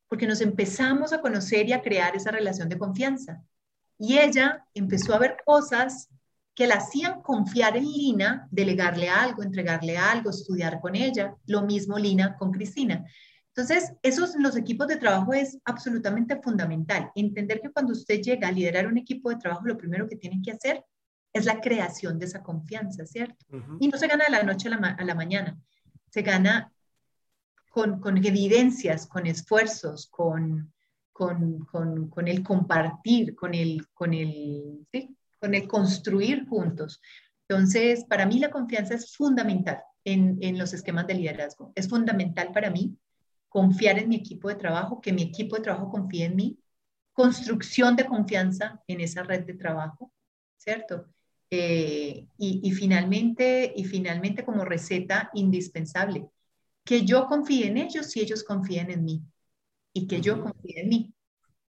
[0.09, 3.43] porque nos empezamos a conocer y a crear esa relación de confianza.
[3.99, 6.09] Y ella empezó a ver cosas
[6.55, 11.35] que la hacían confiar en Lina, delegarle algo, entregarle algo, estudiar con ella.
[11.47, 13.05] Lo mismo Lina con Cristina.
[13.49, 17.11] Entonces, esos los equipos de trabajo es absolutamente fundamental.
[17.15, 20.43] Entender que cuando usted llega a liderar un equipo de trabajo, lo primero que tienen
[20.43, 20.85] que hacer
[21.33, 23.45] es la creación de esa confianza, ¿cierto?
[23.81, 25.59] Y no se gana de la noche a la, mañana,
[26.11, 26.73] se gana
[27.71, 30.74] con, con evidencias, con esfuerzos, con,
[31.15, 35.17] con, con, con el compartir, con el, con, el, ¿sí?
[35.41, 37.01] con el construir juntos.
[37.49, 41.73] Entonces, para mí la confianza es fundamental en, en, los esquemas de liderazgo.
[41.77, 42.99] Es fundamental para mí
[43.49, 46.59] confiar en mi equipo de trabajo, que mi equipo de trabajo confíe en mí,
[47.13, 50.11] construcción de confianza en esa red de trabajo,
[50.57, 51.07] ¿cierto?
[51.49, 56.27] Eh, y, y, finalmente, y finalmente como receta indispensable,
[56.83, 59.23] que yo confíe en ellos y ellos confíen en mí
[59.95, 61.15] y que yo confíe en mí.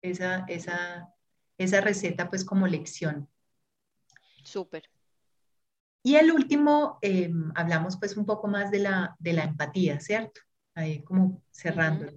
[0.01, 1.11] Esa, esa,
[1.57, 3.28] esa receta pues como lección.
[4.43, 4.84] Súper.
[6.03, 10.41] Y el último, em, hablamos pues un poco más de la, de la empatía, ¿cierto?
[10.76, 12.11] Ahí como cerrando.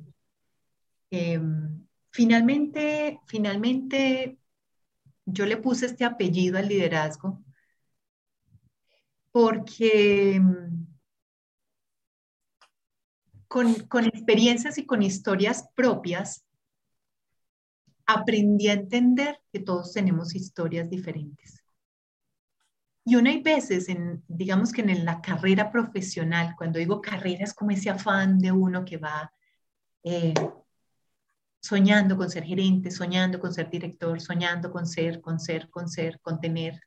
[1.11, 4.39] Em, finalmente, finalmente,
[5.25, 7.43] yo le puse este apellido al liderazgo
[9.33, 10.41] porque
[13.57, 16.45] em, con, experiencias y con historias propias,
[18.07, 21.63] aprendí a entender que todos tenemos historias diferentes.
[23.05, 27.55] Y una hay veces, en, digamos que en la carrera profesional, cuando digo carrera es
[27.55, 29.33] como ese afán de uno que va
[30.05, 30.35] eh,
[31.61, 36.21] soñando con ser gerente, soñando con ser director, soñando con ser, con ser, con ser,
[36.21, 36.81] con tener.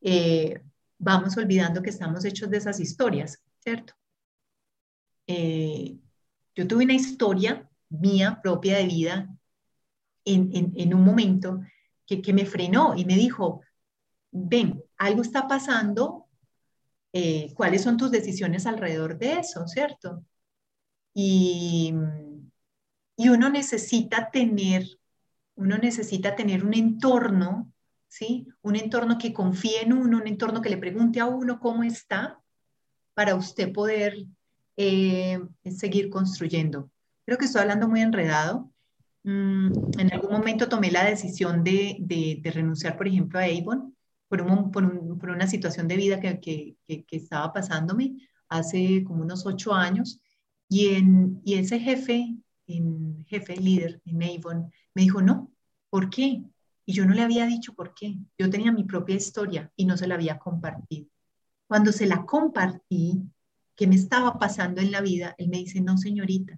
[0.00, 0.62] Eh,
[0.98, 3.94] vamos olvidando que estamos hechos de esas historias, ¿cierto?
[5.34, 5.96] Eh,
[6.54, 9.34] yo tuve una historia mía propia de vida
[10.26, 11.62] en, un momento
[12.06, 13.62] que, me frenó y me dijo,
[14.30, 16.26] ven, algo está pasando,
[17.14, 20.22] eh, ¿cuáles son tus decisiones alrededor de eso, cierto?
[21.14, 21.94] Y,
[23.16, 24.84] y uno necesita tener,
[25.54, 27.72] uno necesita tener un entorno,
[28.06, 28.46] ¿sí?
[28.60, 32.38] Un entorno que confíe en uno, un entorno que le pregunte a uno cómo está,
[33.14, 34.26] para usted poder
[34.76, 36.90] eh, seguir construyendo.
[37.24, 38.72] Creo que estoy hablando muy enredado.
[39.24, 43.96] Mm, en algún momento tomé la decisión de, de, renunciar, por ejemplo, a Avon
[44.28, 48.16] por, por, por una situación de vida que, que, que, estaba pasándome
[48.48, 50.20] hace como unos ocho años.
[50.68, 52.34] Y, en, y ese jefe,
[52.66, 55.52] en, jefe líder en Avon, me dijo, no,
[55.90, 56.42] ¿por qué?
[56.84, 58.16] Y yo no le había dicho por qué.
[58.38, 61.06] Yo tenía mi propia historia y no se la había compartido.
[61.68, 63.22] Cuando se la compartí,
[63.82, 66.56] qué me estaba pasando en la vida, él me dice, no, señorita,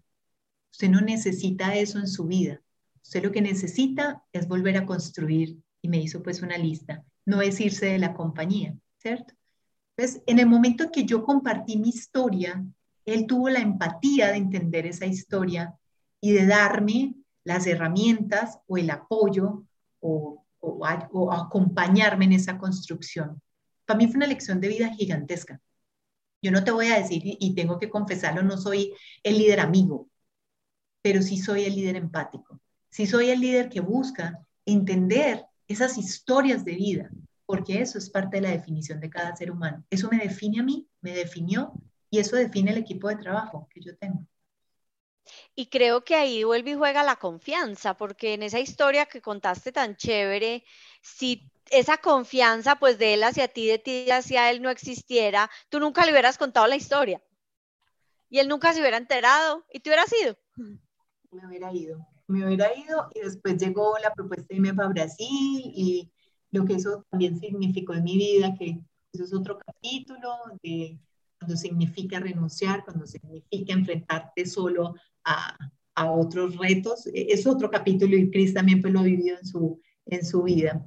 [0.70, 2.61] usted no necesita eso en su vida.
[3.03, 5.57] Usted lo que necesita es volver a construir.
[5.81, 7.03] Y me hizo pues una lista.
[7.25, 9.33] No es irse de la compañía, ¿cierto?
[9.97, 12.62] Entonces, en el momento que yo compartí mi historia,
[13.07, 15.75] él tuvo la empatía de entender esa historia
[16.20, 19.64] y de darme las herramientas o el apoyo
[20.01, 23.41] o, o acompañarme en esa construcción.
[23.87, 25.59] Para mí fue una lección de vida gigantesca.
[26.45, 28.93] Yo no te voy a decir, y tengo que confesarlo, no soy
[29.23, 30.11] el líder amigo,
[31.01, 32.61] pero sí soy el líder empático.
[32.91, 37.11] Sí soy el líder que busca entender esas historias de vida,
[37.47, 39.87] porque eso es parte de la definición de cada ser humano.
[39.89, 41.73] Eso me define a mí, me definió
[42.11, 44.27] Y eso define el equipo de trabajo que yo tengo.
[45.55, 49.73] Y creo que ahí vuelve y juega la confianza, porque en esa historia que contaste
[49.73, 50.65] tan chévere,
[51.03, 55.81] si esa confianza pues de él hacia ti, de ti hacia él no existiera, tú
[55.81, 57.22] nunca le hubieras contado la historia.
[58.31, 60.37] Y él nunca se hubiera enterado y te hubieras ido.
[61.31, 65.62] Me hubiera ido, me hubiera ido y después llegó la propuesta de irme a Brasil
[65.75, 66.11] y
[66.51, 68.81] lo que eso también significó en mi vida, que
[69.12, 70.31] eso es otro capítulo
[70.62, 70.99] de
[71.39, 74.95] cuando significa renunciar, cuando significa enfrentarte solo
[75.25, 75.57] a,
[75.95, 77.07] a otros retos.
[77.09, 80.43] E, es otro capítulo y Cris también pues, lo ha vivido en su, en su
[80.43, 80.87] vida.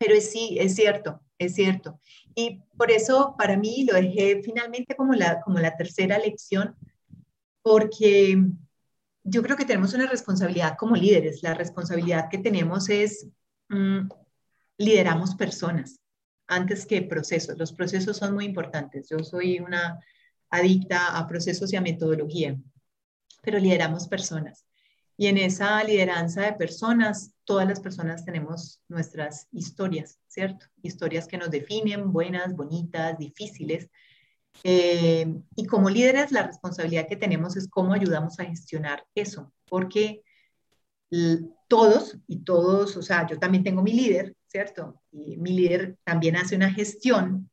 [0.00, 2.00] Pero sí, es cierto, es cierto.
[2.34, 6.74] Y por eso para mí lo dejé finalmente como la, como la tercera lección,
[7.62, 8.42] porque
[9.22, 11.42] yo creo que tenemos una responsabilidad como líderes.
[11.42, 13.28] La responsabilidad que tenemos es,
[13.68, 14.08] mm,
[14.78, 16.00] lideramos personas
[16.48, 17.56] antes que procesos.
[17.58, 19.08] Los procesos son muy importantes.
[19.08, 20.00] Yo soy una
[20.48, 22.58] adicta a procesos y a metodología
[23.42, 24.66] pero lideramos personas.
[25.16, 30.66] Y en esa lideranza de personas, todas las personas tenemos nuestras historias, ¿cierto?
[30.82, 33.88] Historias que nos definen, buenas, bonitas, difíciles.
[34.62, 35.26] Eh,
[35.56, 40.22] y como líderes, la responsabilidad que tenemos es cómo ayudamos a gestionar eso, porque
[41.66, 45.02] todos y todos, o sea, yo también tengo mi líder, ¿cierto?
[45.10, 47.50] Y mi líder también hace una gestión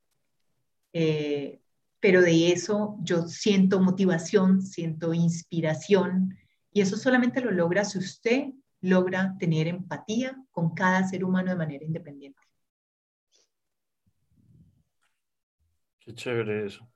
[0.93, 1.59] eh,
[1.99, 6.37] pero de eso yo siento motivación, siento inspiración
[6.71, 8.49] y eso solamente lo logra si usted
[8.81, 12.41] logra tener empatía con cada ser humano de manera independiente.
[15.99, 16.87] Qué chévere eso.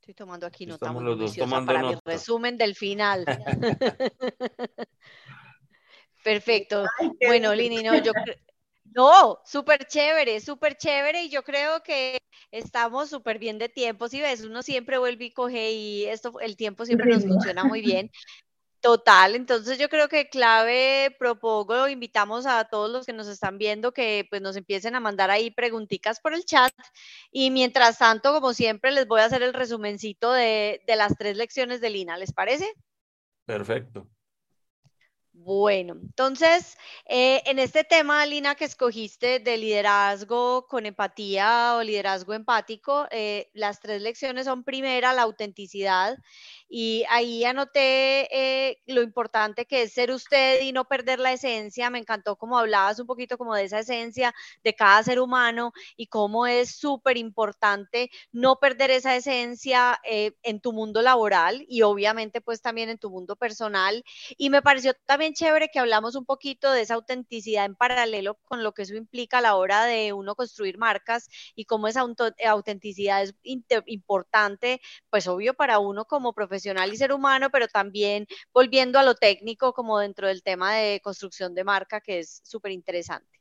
[0.00, 3.24] Estoy tomando aquí nota Estamos los dos tomando para mi resumen del final.
[6.24, 6.84] Perfecto.
[7.24, 8.12] bueno, Lini, no, yo
[8.94, 12.18] no, súper chévere, súper chévere y yo creo que
[12.50, 14.08] estamos súper bien de tiempo.
[14.08, 17.80] Si ves, uno siempre vuelve y coge y esto, el tiempo siempre nos funciona muy
[17.80, 18.10] bien.
[18.80, 23.92] Total, entonces yo creo que clave propongo, invitamos a todos los que nos están viendo
[23.92, 26.70] que pues nos empiecen a mandar ahí preguntitas por el chat
[27.32, 31.38] y mientras tanto, como siempre, les voy a hacer el resumencito de, de las tres
[31.38, 32.70] lecciones de Lina, ¿les parece?
[33.46, 34.06] Perfecto.
[35.36, 42.34] Bueno, entonces, eh, en este tema, Lina, que escogiste de liderazgo con empatía o liderazgo
[42.34, 46.16] empático, eh, las tres lecciones son primera, la autenticidad,
[46.68, 51.90] y ahí anoté eh, lo importante que es ser usted y no perder la esencia.
[51.90, 56.06] Me encantó como hablabas un poquito como de esa esencia de cada ser humano y
[56.06, 62.40] cómo es súper importante no perder esa esencia eh, en tu mundo laboral y obviamente
[62.40, 64.02] pues también en tu mundo personal.
[64.36, 68.62] Y me pareció también chévere que hablamos un poquito de esa autenticidad en paralelo con
[68.62, 72.04] lo que eso implica a la hora de uno construir marcas y cómo esa
[72.46, 73.34] autenticidad es
[73.86, 79.02] importante, pues obvio para uno como profesional profesional y ser humano, pero también volviendo a
[79.02, 83.40] lo técnico como dentro del tema de construcción de marca, que es súper interesante.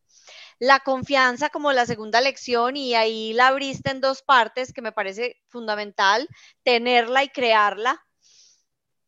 [0.57, 4.91] La confianza como la segunda lección y ahí la abriste en dos partes que me
[4.91, 6.28] parece fundamental,
[6.64, 8.03] tenerla y crearla.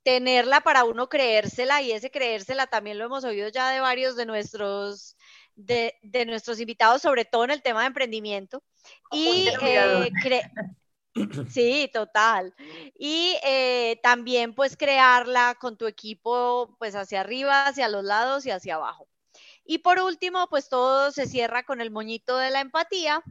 [0.04, 4.28] Tenerla para uno creérsela y ese creérsela también lo hemos oído ya de varios de
[4.28, 5.18] nuestros,
[5.56, 8.62] de, de nuestros invitados, sobre todo en el tema de emprendimiento.
[9.12, 10.12] Y eh,
[11.50, 12.54] Sí, total.
[12.98, 18.52] Y eh, también pues crearla con tu equipo pues hacia arriba, hacia los lados y
[18.52, 19.08] hacia abajo.
[19.66, 23.24] Y por último, pues todo se cierra con el moñito de la empatía,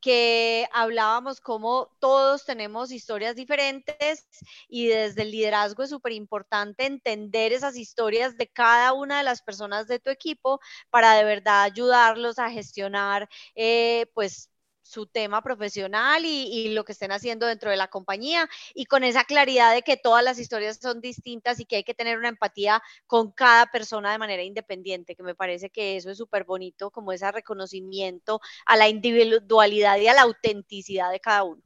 [0.00, 4.26] que hablábamos como todos tenemos historias diferentes
[4.68, 9.42] y desde el liderazgo es súper importante entender esas historias de cada una de las
[9.42, 10.60] personas de tu equipo
[10.90, 14.51] para de verdad ayudarlos a gestionar eh, pues
[14.92, 19.24] su tema profesional y, lo que estén haciendo dentro de la compañía y con esa
[19.24, 22.82] claridad de que todas las historias son distintas y que hay que tener una empatía
[23.06, 27.12] con cada persona de manera independiente, que me parece que eso es súper bonito, como
[27.12, 31.62] ese reconocimiento a la individualidad y a la autenticidad de cada uno.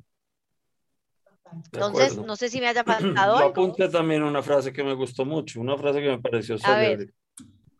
[1.52, 3.38] Entonces, no sé si me haya faltado.
[3.40, 7.12] Yo apunté también una frase que me gustó mucho, una frase que me pareció célebre.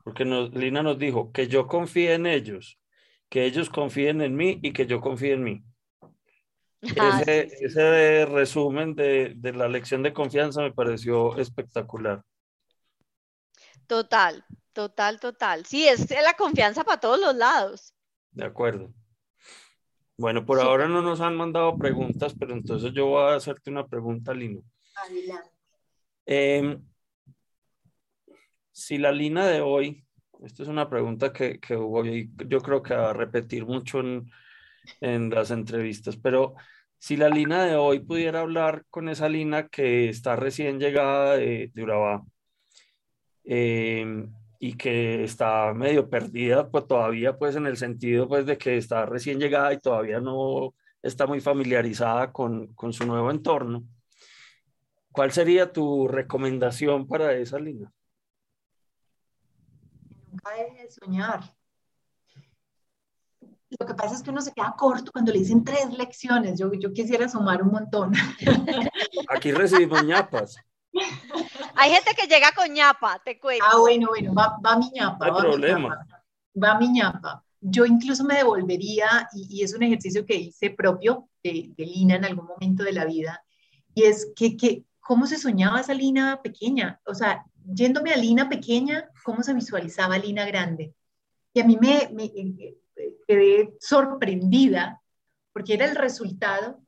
[0.02, 2.78] Porque Lina nos dijo que yo confíe en ellos
[3.28, 5.64] que ellos confíen en mí y que yo confíe en mí.
[7.00, 12.22] Ah, ese, resumen de, de, la lección de confianza me pareció espectacular.
[13.86, 15.66] Total, total, total.
[15.66, 17.94] Sí, es la confianza para todos los lados.
[18.30, 18.92] De acuerdo.
[20.18, 23.86] Bueno, por ahora no nos han mandado preguntas, pero entonces yo voy a hacerte una
[23.86, 24.62] pregunta, Lino.
[24.94, 25.50] Adelante.
[26.24, 26.82] Em,
[28.72, 30.05] si la Lina de hoy
[30.46, 31.74] esta es una pregunta que, que
[32.48, 34.30] yo creo que a repetir mucho en,
[35.00, 36.54] en las entrevistas, pero
[36.98, 41.70] si la Lina de hoy pudiera hablar con esa Lina que está recién llegada de,
[41.74, 42.24] de Urabá
[43.44, 48.76] em, y que está medio perdida, pues todavía pues en el sentido pues de que
[48.76, 53.84] está recién llegada y todavía no está muy familiarizada con, con su nuevo entorno.
[55.12, 57.92] ¿Cuál sería tu recomendación para esa Lina?
[60.36, 61.56] Nunca deje de soñar
[63.78, 66.58] lo que pasa es que uno se queda corto cuando le dicen tres lecciones.
[66.58, 68.12] Yo, yo quisiera sumar un montón.
[69.28, 70.56] Aquí recibimos ñapas.
[71.74, 73.64] Hay gente que llega con ñapa, te cuento.
[73.68, 75.26] Ah, bueno, bueno, va, va mi ñapa.
[75.26, 76.06] No hay problema.
[76.62, 77.42] va mi ñapa.
[77.60, 82.24] Yo incluso me devolvería, y, es un ejercicio que hice propio de, de, Lina en
[82.24, 83.42] algún momento de la vida,
[83.94, 87.00] y es que, que, ¿cómo se soñaba esa Lina pequeña?
[87.04, 87.44] O sea,
[87.74, 90.94] yéndome a Lina pequeña, ¿cómo se visualizaba Lina grande?
[91.52, 92.30] Y a mí me, me
[93.26, 95.00] quedé sorprendida
[95.52, 96.82] porque era el resultado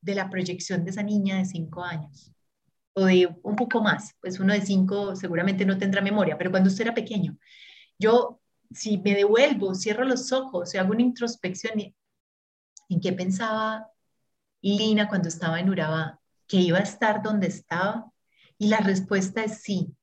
[0.00, 2.32] de la proyección de esa niña de cinco años
[2.94, 6.68] o de un poco más, pues uno de cinco seguramente no tendrá memoria, pero cuando
[6.68, 7.36] usted era pequeño,
[7.98, 8.40] yo
[8.70, 11.74] si me devuelvo, cierro los ojos y hago una introspección,
[12.88, 13.88] ¿en qué pensaba
[14.62, 16.20] Lina cuando estaba en Urabá?
[16.46, 18.10] ¿Que iba a estar donde estaba?
[18.58, 19.94] Y la respuesta es sí,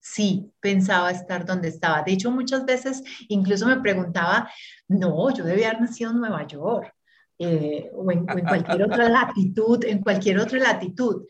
[0.00, 2.02] sí pensaba estar donde estaba.
[2.02, 4.50] De hecho, muchas veces incluso me preguntaba,
[4.86, 6.94] no, yo debía haber nacido en Nueva York
[7.38, 11.26] eh, o, en, cualquier otra latitud, en cualquier otra latitud.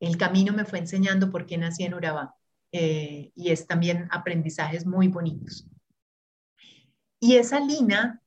[0.00, 2.34] El camino me fue enseñando por qué nací en Urabá
[2.72, 5.66] eh, y es también aprendizajes muy bonitos.
[7.20, 8.22] Y esa lina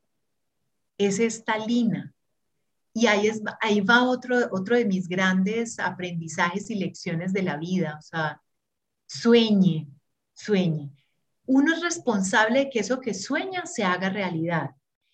[0.98, 2.14] es esta lina.
[2.94, 7.58] Y ahí, es, ahí va otro, otro de mis grandes aprendizajes y lecciones de la
[7.58, 7.98] vida.
[7.98, 8.42] O sea,
[9.12, 9.89] Sueñe,
[10.34, 10.89] sueñe.
[11.46, 14.72] Uno es responsable de que eso que sueña se haga realidad.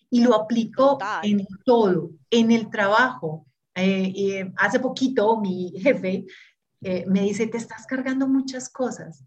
[0.08, 3.44] Y lo aplico en todo, en el trabajo.
[3.74, 6.26] Eh, eh, hace poquito mi jefe
[6.80, 9.24] eh, me dice, te estás cargando muchas cosas.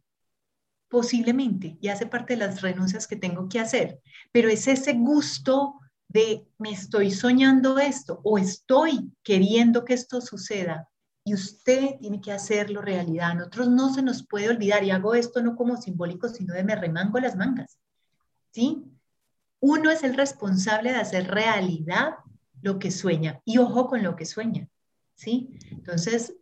[0.88, 4.00] Posiblemente, y hace parte de las renuncias que tengo que hacer,
[4.32, 5.81] pero es ese gusto
[6.12, 10.90] de me estoy soñando esto o estoy queriendo que esto suceda
[11.24, 13.32] y usted tiene que hacerlo realidad.
[13.32, 16.64] A nosotros no se nos puede olvidar, y hago esto no como simbólico, sino de
[16.64, 17.78] me remango las mangas.
[18.52, 18.84] ¿Sí?
[19.60, 22.16] Uno es el responsable de hacer realidad
[22.62, 24.68] lo que sueña, y ojo con lo que sueña.
[25.14, 25.58] ¿Sí?
[25.70, 26.36] Entonces,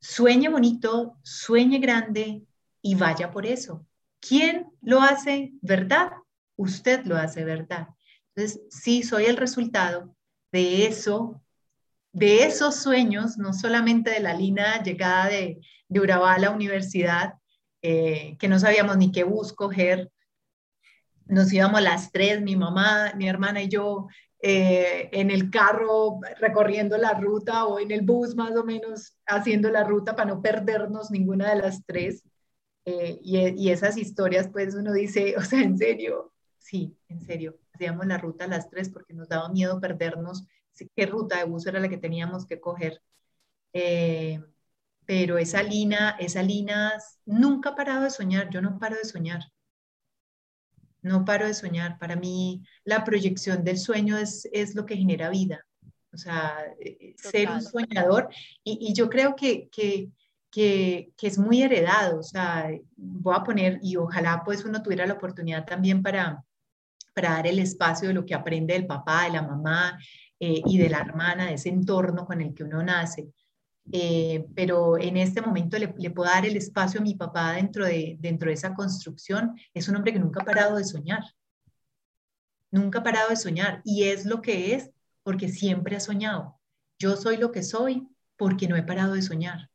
[0.00, 2.46] sueñe bonito, sueñe grande
[2.82, 3.86] y vaya por eso.
[4.20, 6.12] ¿Quién lo hace verdad?
[6.56, 7.88] Usted lo hace verdad.
[8.34, 10.14] Entonces, sí, soy el resultado
[10.52, 11.40] de eso
[12.14, 17.34] de esos sueños, no solamente de la línea llegada de, de Urabá a la universidad,
[17.82, 20.10] eh, que no sabíamos ni qué bus coger,
[21.26, 24.06] nos íbamos las tres, mi mamá, mi hermana y yo,
[24.40, 29.70] eh, en el carro recorriendo la ruta o en el bus más o menos haciendo
[29.70, 32.22] la ruta para no perdernos ninguna de las tres.
[32.84, 36.33] Eh, y, y, esas historias, pues uno dice, o sea, en serio,
[36.64, 40.46] sí, en serio, hacíamos la ruta a las tres porque nos daba miedo perdernos
[40.96, 43.00] qué ruta de bus era la que teníamos que coger.
[43.72, 44.42] Eh,
[45.06, 46.94] pero esa Lina, esa Lina
[47.26, 49.42] nunca ha parado de soñar, yo no paro de soñar.
[51.02, 51.98] No paro de soñar.
[51.98, 55.66] Para mí la proyección del sueño es, es lo que genera vida.
[56.12, 58.28] O sea, eh, ser un soñador.
[58.62, 60.08] Y, y yo creo que, que,
[60.50, 62.20] que, que, es muy heredado.
[62.20, 66.42] O sea, voy a poner, y ojalá pues uno tuviera la oportunidad también para,
[67.14, 69.98] para dar el espacio de lo que aprende del papá, de la mamá,
[70.40, 73.32] eh, y de la hermana, de ese entorno con el que uno nace.
[73.92, 78.16] Eh, pero en este momento le, puedo dar el espacio a mi papá dentro de,
[78.18, 79.56] dentro de esa construcción.
[79.72, 81.22] Es un hombre que nunca ha parado de soñar.
[82.70, 83.80] Nunca ha parado de soñar.
[83.84, 84.90] Y es lo que es
[85.22, 86.58] porque siempre ha soñado.
[86.98, 89.70] Yo soy lo que soy porque no he parado de soñar.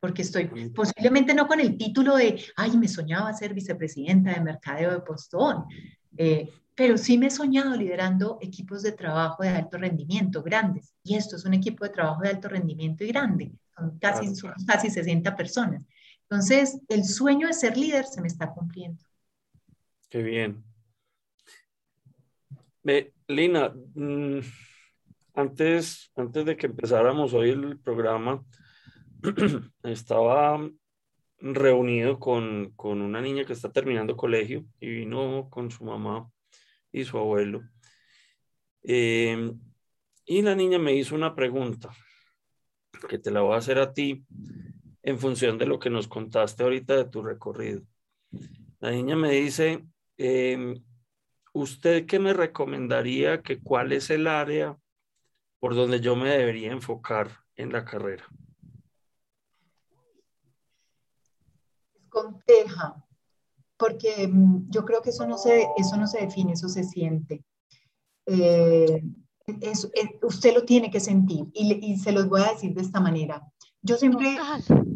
[0.00, 4.90] Porque estoy posiblemente no con el título de, ay, me soñaba ser vicepresidenta de Mercadeo
[4.90, 5.64] de Postón.
[6.16, 10.94] Eh, pero sí me he soñado liderando equipos de trabajo de alto rendimiento grandes.
[11.02, 13.52] Y esto es un equipo de trabajo de alto rendimiento y grande.
[13.76, 14.32] Son casi,
[14.66, 15.86] casi 60 personas.
[16.22, 19.04] Entonces, el sueño de ser líder se me está cumpliendo.
[20.08, 20.64] Qué bien.
[23.28, 24.40] Lina, mm,
[25.34, 28.44] antes, antes de que empezáramos hoy el programa,
[29.82, 30.58] estaba
[31.42, 36.30] reunido con, con una niña que está terminando colegio y vino con su mamá
[36.92, 37.62] y su abuelo.
[38.82, 39.58] Em,
[40.24, 41.90] y la niña me hizo una pregunta
[43.08, 44.24] que te la voy a hacer a ti
[45.02, 47.82] en función de lo que nos contaste ahorita de tu recorrido.
[48.80, 49.84] La niña me dice,
[50.16, 50.82] em,
[51.52, 54.78] ¿usted qué me recomendaría que cuál es el área
[55.58, 58.28] por donde yo me debería enfocar en la carrera?
[62.12, 63.02] Compleja,
[63.76, 67.44] porque mm, yo creo que eso no se, eso no se define, eso se siente.
[68.26, 69.02] Eh,
[70.22, 73.42] usted lo tiene que sentir y, se los voy a decir de esta manera.
[73.80, 74.36] Yo siempre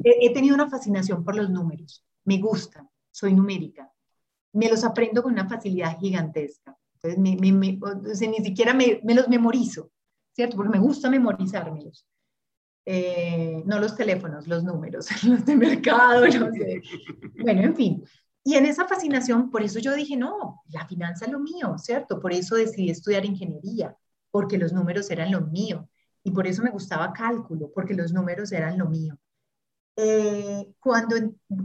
[0.04, 3.92] he, he tenido una fascinación por los números, me gustan, soy numérica,
[4.52, 6.76] me los aprendo con una facilidad gigantesca.
[7.02, 9.90] Entonces, ni siquiera me, los memorizo,
[10.32, 10.56] ¿cierto?
[10.56, 12.06] Porque me gusta memorizármelos.
[12.88, 16.82] Eh, no los teléfonos, los números, los de mercado, no sé.
[17.42, 18.04] Bueno, en fin.
[18.44, 22.20] Y en esa fascinación, por eso yo dije, no, la finanza es lo mío, ¿cierto?
[22.20, 23.96] Por eso decidí estudiar ingeniería,
[24.30, 25.88] porque los números eran lo mío.
[26.22, 29.18] Y por eso me gustaba cálculo, porque los números eran lo mío.
[29.96, 31.16] Eh, cuando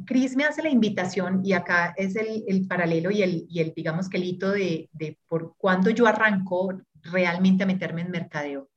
[0.05, 3.73] Cris me hace la invitación, y acá es el, el paralelo y el, y el,
[3.75, 8.69] digamos que el hito de, de, por cuando yo arranco realmente a meterme en mercadeo.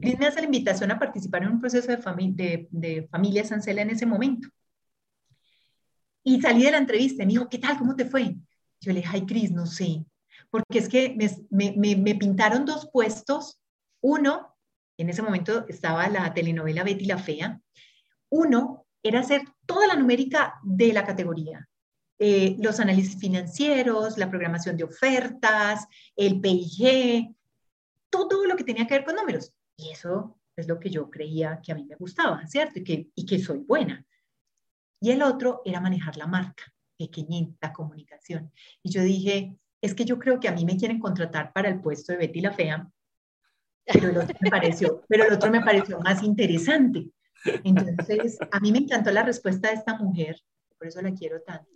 [0.00, 3.82] Cris me hace la invitación a participar en un proceso de, de, de familia Sancela
[3.82, 4.48] en ese momento.
[6.24, 7.78] Y salí de la entrevista y me dijo, ¿qué tal?
[7.78, 8.36] ¿Cómo te fue?
[8.80, 10.04] Yo le dije, ay, Cris, no sé.
[10.50, 11.16] Porque es que
[11.50, 13.60] me, me, me pintaron dos puestos.
[14.00, 14.56] Uno,
[14.96, 17.60] en ese momento estaba la telenovela Betty la Fea.
[18.28, 21.68] Uno era hacer toda la numérica de la categoría.
[22.18, 27.34] Eh, los análisis financieros, la programación de ofertas, el PIG,
[28.12, 29.52] todo lo que tenía que ver con números.
[29.76, 32.78] Y eso es lo que yo creía que a mí me gustaba, ¿cierto?
[32.78, 34.04] Y que, y que soy buena.
[35.00, 36.64] Y el otro era manejar la marca,
[36.98, 38.52] pequeñita, la comunicación.
[38.82, 41.80] Y yo dije, es que yo creo que a mí me quieren contratar para el
[41.80, 42.88] puesto de Betty la Fea,
[43.84, 47.10] pero el otro me pareció, pero el otro me pareció más interesante.
[47.64, 50.40] Entonces, a mí me encantó la respuesta de esta mujer,
[50.78, 51.70] por eso la quiero tanto.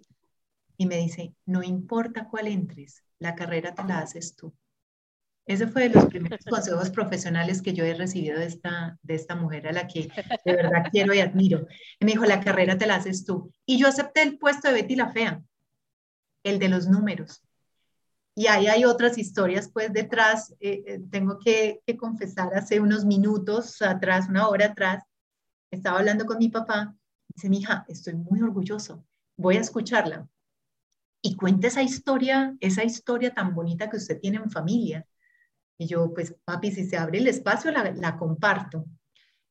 [0.76, 4.54] Y me dice, no importa cuál entres, la carrera te la haces tú.
[5.46, 9.36] Ese fue de los primeros consejos profesionales que yo he recibido de esta, de esta
[9.36, 10.10] mujer a la que
[10.44, 11.66] de verdad quiero y admiro.
[12.00, 13.52] Y me dijo, la carrera te la haces tú.
[13.64, 15.40] Y yo acepté el puesto de Betty la Fea,
[16.42, 17.42] el de los números.
[18.34, 23.04] Y ahí hay otras historias, pues detrás, eh, eh, tengo que, que confesar, hace unos
[23.04, 25.04] minutos atrás, una hora atrás,
[25.70, 26.94] estaba hablando con mi papá,
[27.28, 29.04] dice, mi hija, estoy muy orgulloso,
[29.36, 30.28] voy a escucharla.
[31.22, 35.06] Y cuenta esa historia, esa historia tan bonita que usted tiene en familia.
[35.78, 38.86] Y yo, pues, papi, si se abre el espacio, la, la comparto.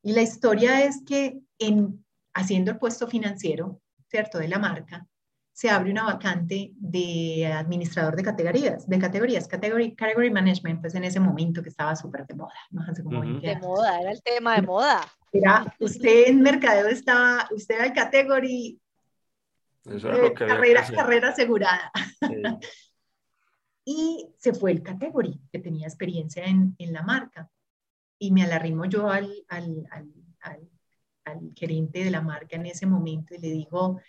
[0.01, 5.07] Y la historia es que en haciendo el puesto financiero, ¿cierto?, de la marca,
[5.55, 11.05] se abre una vacante de administrador de categorías, de categorías, category, category management, pues en
[11.05, 15.01] ese momento que estaba súper de moda, no De moda, era el tema de moda.
[15.31, 18.77] Era, usted en mercadeo estaba, usted era el category,
[19.85, 21.89] Eso era lo que carrera, carrera asegurada.
[23.85, 27.49] Y se fue el category, que tenía experiencia en, la marca.
[28.17, 29.87] Y me alarrimo yo al, al,
[30.41, 33.99] al, gerente de la marca en ese momento y le digo,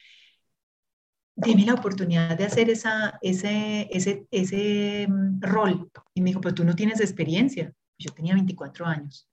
[1.34, 5.90] deme la oportunidad de hacer esa, ese, ese, ese mm, rol.
[6.14, 7.72] Y me dijo, pero tú no tienes experiencia.
[7.98, 9.28] Yo tenía 24 años,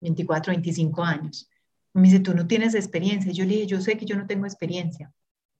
[0.00, 1.48] 24, 25 años.
[1.92, 3.32] Me dice, tú no tienes experiencia.
[3.32, 5.12] Yo le dije, yo sé que yo no tengo experiencia,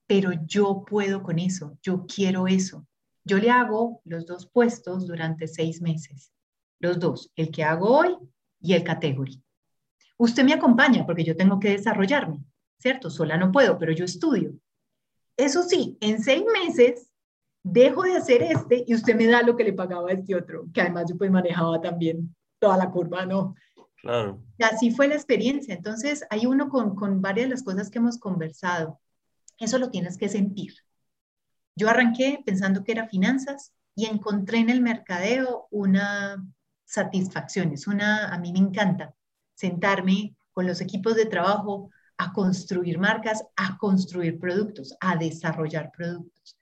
[0.06, 2.86] pero yo puedo con eso, yo quiero eso.
[3.24, 6.32] Yo le hago los dos puestos durante seis meses,
[6.78, 8.16] los dos, el que hago hoy
[8.60, 9.42] y el category.
[10.16, 12.44] Usted me acompaña porque yo tengo que desarrollarme,
[12.78, 13.10] ¿cierto?
[13.10, 14.54] Sola no puedo, pero yo estudio.
[15.36, 17.10] Eso sí, en seis meses
[17.62, 20.66] dejo de hacer este y usted me da lo que le pagaba a este otro,
[20.72, 23.54] que además yo pues manejaba también toda la curva, ¿no?
[23.96, 24.42] Claro.
[24.58, 25.74] Y así fue la experiencia.
[25.74, 28.98] Entonces, hay uno con, con varias de las cosas que hemos conversado.
[29.58, 30.74] Eso lo tienes que sentir.
[31.76, 36.44] Yo arranqué pensando que era finanzas y encontré en el mercadeo una
[36.84, 37.72] satisfacción.
[37.72, 39.14] Es una, a mí me encanta
[39.54, 46.56] sentarme con los equipos de trabajo a construir marcas, a construir productos, a desarrollar productos.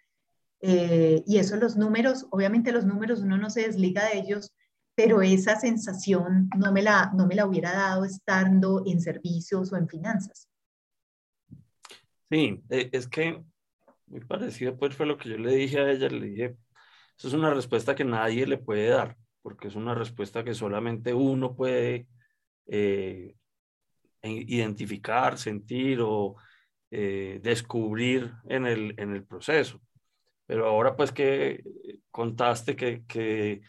[0.61, 4.53] Eh, y eso los números, obviamente los números uno no se desliga de ellos,
[4.95, 9.77] pero esa sensación no me la, no me la hubiera dado estando en servicios o
[9.77, 10.49] en finanzas.
[12.31, 13.43] Sí, eh, es que
[14.09, 16.57] muy parecido pues fue lo que yo le dije a ella, le dije,
[17.19, 21.15] eso es una respuesta que nadie le puede dar, porque es una respuesta que solamente
[21.15, 22.07] uno puede
[22.67, 23.35] eh,
[24.23, 26.37] identificar, sentir o
[26.91, 29.81] eh, descubrir en el, en el proceso.
[30.47, 31.63] Pero ahora pues que
[32.11, 33.63] contaste que, que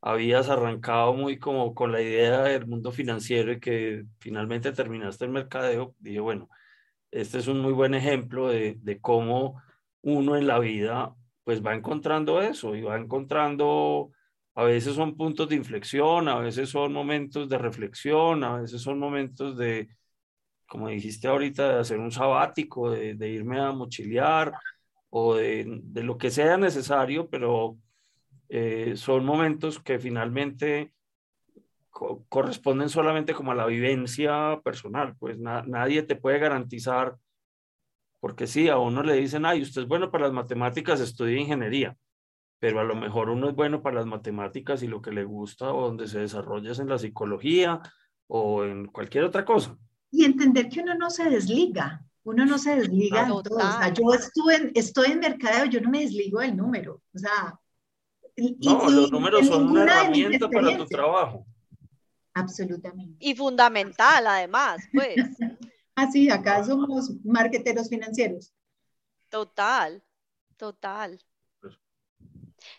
[0.00, 5.32] habías arrancado muy como con la idea del mundo financiero y que finalmente terminaste el
[5.32, 6.48] mercadeo, dije, bueno,
[7.10, 9.60] este es un muy buen ejemplo de, de cómo
[10.02, 14.10] uno en la vida pues va encontrando eso y va encontrando,
[14.54, 18.98] a veces son puntos de inflexión, a veces son momentos de reflexión, a veces son
[18.98, 19.88] momentos de,
[20.68, 24.52] como dijiste ahorita, de hacer un sabático, de, irme a mochilear
[25.10, 27.78] o de, lo que sea necesario, pero
[28.48, 30.92] eh, son momentos que finalmente
[31.90, 37.16] co corresponden solamente como a la vivencia personal, pues na nadie te puede garantizar,
[38.20, 41.96] porque sí, a uno le dicen, ay, usted es bueno para las matemáticas, estudia ingeniería,
[42.58, 45.72] pero a lo mejor uno es bueno para las matemáticas y lo que le gusta
[45.72, 47.80] o donde se desarrolla es en la psicología
[48.26, 49.76] o en cualquier otra cosa
[50.10, 53.56] y entender que uno no se desliga, uno no se desliga de todo.
[53.56, 57.02] O sea, yo estuve en, estoy en mercadeo, yo no me desligo del número.
[57.14, 57.58] O sea,
[58.36, 61.46] y, no, y, los números son una herramienta para tu trabajo.
[62.34, 63.16] Absolutamente.
[63.20, 65.16] Y fundamental, además, pues.
[65.94, 68.52] Así, ah, acá somos marqueteros financieros.
[69.28, 70.02] Total,
[70.56, 71.20] total.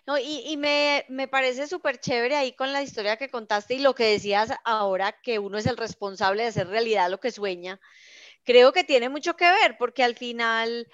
[0.06, 3.80] No, y, y me, me, parece súper chévere ahí con la historia que contaste y
[3.80, 7.80] lo que decías ahora, que uno es el responsable de hacer realidad lo que sueña.
[8.44, 10.88] Creo que tiene mucho que ver, porque al final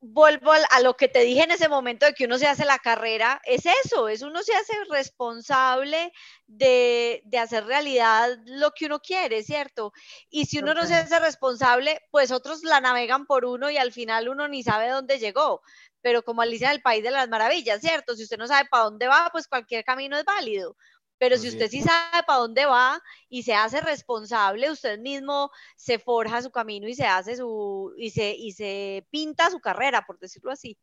[0.00, 2.78] vuelvo a lo que te dije en ese momento de que uno se hace la
[2.78, 6.12] carrera, es eso, es uno se hace responsable
[6.46, 9.92] de, de hacer realidad lo que uno quiere, ¿cierto?
[10.30, 10.82] Y si uno okay.
[10.82, 14.62] no se hace responsable, pues otros la navegan por uno y al final uno ni
[14.62, 15.62] sabe dónde llegó
[16.00, 18.14] pero como Alicia en el País de las Maravillas, ¿cierto?
[18.14, 20.76] Si usted no sabe para dónde va, pues cualquier camino es válido.
[21.18, 25.98] Pero si usted sí sabe para dónde va y se hace responsable, usted mismo se
[25.98, 30.18] forja su camino y se hace su y se y se pinta su carrera, por
[30.18, 30.78] decirlo así.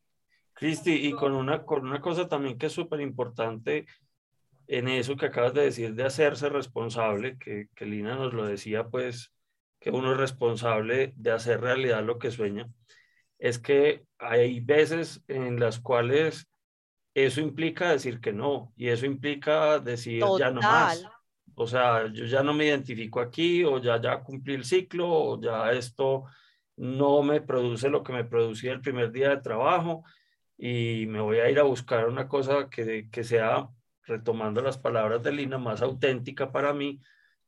[0.53, 3.86] Cristi, y con una con una cosa también que es súper importante
[4.67, 8.88] en eso que acabas de decir de hacerse responsable, que, que Lina nos lo decía,
[8.88, 9.31] pues
[9.79, 12.67] que uno es responsable de hacer realidad lo que sueña
[13.39, 16.47] es que hay veces en las cuales
[17.16, 20.39] eso implica decir que no y eso implica decir Total.
[20.39, 21.07] ya no más.
[21.55, 25.41] O sea, yo ya no me identifico aquí o ya ya cumplí el ciclo o
[25.41, 26.26] ya esto
[26.76, 30.03] no me produce lo que me producía el primer día de trabajo
[30.57, 33.70] y me voy a ir a buscar una cosa que, que sea,
[34.03, 37.01] retomando las palabras de Lina, más auténtica para mí,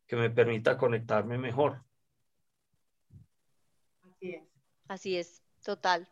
[0.05, 1.83] que me permita conectarme mejor.
[4.01, 4.43] Así es.
[4.87, 5.43] Así es.
[5.63, 6.07] Total.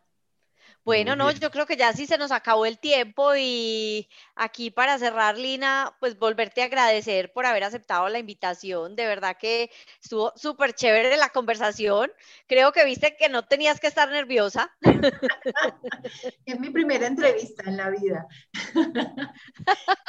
[0.86, 4.96] Bueno, no, yo creo que ya sí se nos acabó el tiempo y aquí para
[5.00, 8.94] cerrar, Lina, pues volverte a agradecer por haber aceptado la invitación.
[8.94, 9.68] De verdad que
[10.00, 12.12] estuvo súper chévere la conversación.
[12.46, 14.70] Creo que viste que no tenías que estar nerviosa.
[16.46, 18.26] Es mi primera entrevista en la vida.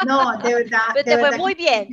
[0.05, 0.81] No, de verdad.
[0.93, 1.87] Pero te de fue muy bien.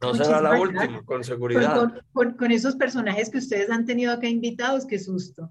[0.00, 1.74] No será la última, con seguridad.
[1.74, 5.50] Con, con, con, esos personajes que ustedes han tenido acá invitados, qué susto.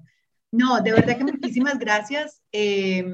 [0.52, 2.42] No, de verdad que muchísimas gracias.
[2.52, 3.06] Eh,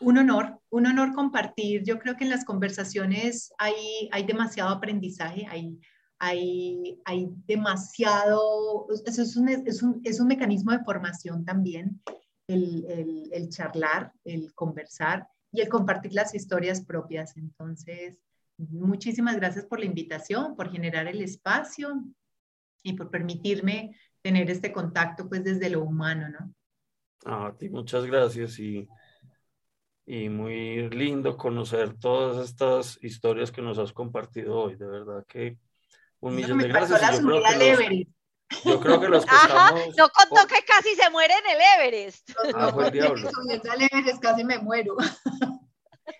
[0.00, 1.82] un honor, un honor compartir.
[1.84, 5.78] Yo creo que en las conversaciones hay, hay demasiado aprendizaje, hay,
[6.18, 12.00] hay, hay demasiado, eso es un, es, un, es un mecanismo de formación también,
[12.46, 17.36] el, el, el, charlar, el conversar y el compartir las historias propias.
[17.36, 18.18] Entonces,
[18.56, 22.04] muchísimas gracias por la invitación, por generar el espacio
[22.82, 23.96] y por permitirme
[24.28, 26.54] tener este contacto pues desde lo humano, ¿no?
[27.24, 28.86] A ti muchas gracias y,
[30.04, 35.56] y muy lindo conocer todas estas historias que nos has compartido hoy, de verdad que
[36.20, 37.00] un millón de gracias.
[37.00, 39.96] Yo creo, los, yo creo, que los, que Ajá, estamos...
[39.96, 42.30] No contó que casi se muere en el Everest.
[42.54, 43.30] Ah, fue el diablo.
[43.48, 44.94] el Everest casi me muero.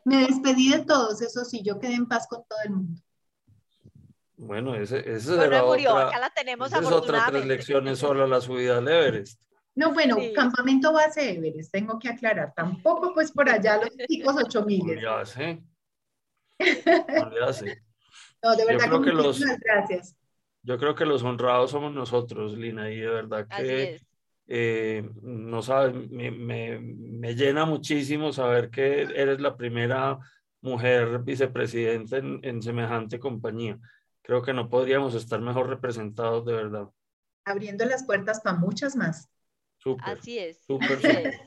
[0.07, 3.03] me despedí de todos, eso sí, yo quedé en paz con todo el mundo.
[4.39, 8.41] Bueno, ese, ese bueno, murió, otra, acá la tenemos es otra tres lecciones solo la
[8.41, 9.43] subida al Everest.
[9.75, 10.33] No, bueno, sí.
[10.33, 12.55] campamento base Everest, tengo que aclarar.
[12.55, 15.01] Tampoco pues por allá los chicos 8000.
[15.01, 15.61] Ya sé.
[16.61, 17.83] Ya sé.
[18.41, 20.17] No, de verdad yo creo que, que los, gracias.
[20.63, 24.01] Yo creo que los honrados somos nosotros, Lina, y de verdad que
[24.47, 30.17] eh, no sabes, me, me, me llena muchísimo saber que eres la primera
[30.61, 33.79] mujer vicepresidenta en, en semejante compañía
[34.29, 36.91] creo que no podríamos estar mejor representados de verdad.
[37.47, 39.27] Abriendo las puertas para muchas más.
[39.79, 40.59] Súper, Así es.
[40.67, 41.41] Súper, así es.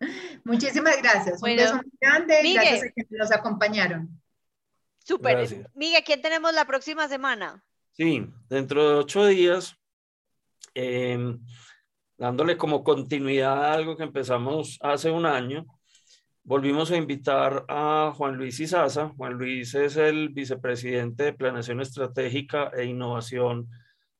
[0.44, 1.40] Muchísimas gracias.
[1.40, 2.42] Bueno, Un beso muy grande.
[2.42, 4.20] Miguel, gracias a quienes nos acompañaron.
[4.98, 5.66] Súper.
[5.72, 7.64] Miguel, ¿quién tenemos la próxima semana?
[7.92, 9.74] Sí, dentro de ocho días,
[10.74, 11.38] eh,
[12.18, 15.64] dándole como continuidad a algo que empezamos hace un año,
[16.46, 19.08] volvimos a invitar a Juan Luis Izaza.
[19.16, 23.68] Juan Luis es el vicepresidente de Planeación Estratégica e Innovación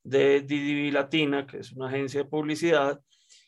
[0.02, 3.00] de DDB Latina, que es una agencia de publicidad.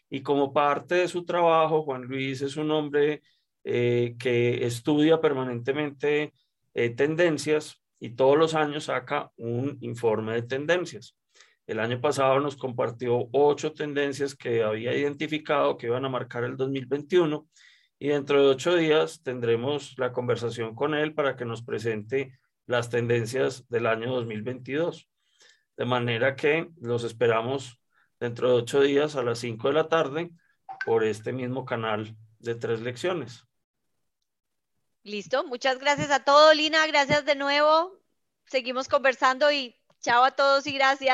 [0.08, 3.22] Y como parte de su trabajo, Juan Luis es un hombre
[3.64, 6.32] eh, que estudia permanentemente
[6.72, 11.16] eh, tendencias y todos los años saca un informe de tendencias.
[11.66, 16.56] El año pasado nos compartió ocho tendencias que había identificado que iban a marcar el
[16.56, 17.48] 2021
[17.98, 22.90] y dentro de ocho días tendremos la conversación con él para que nos presente las
[22.90, 25.08] tendencias del año 2022.
[25.76, 27.80] De manera que los esperamos
[28.20, 30.30] dentro de ocho días a las cinco de la tarde
[30.84, 33.44] por este mismo canal de tres lecciones.
[35.02, 37.98] Listo, muchas gracias a todos, Lina, gracias de nuevo.
[38.46, 41.06] Seguimos conversando y chao a todos y gracias.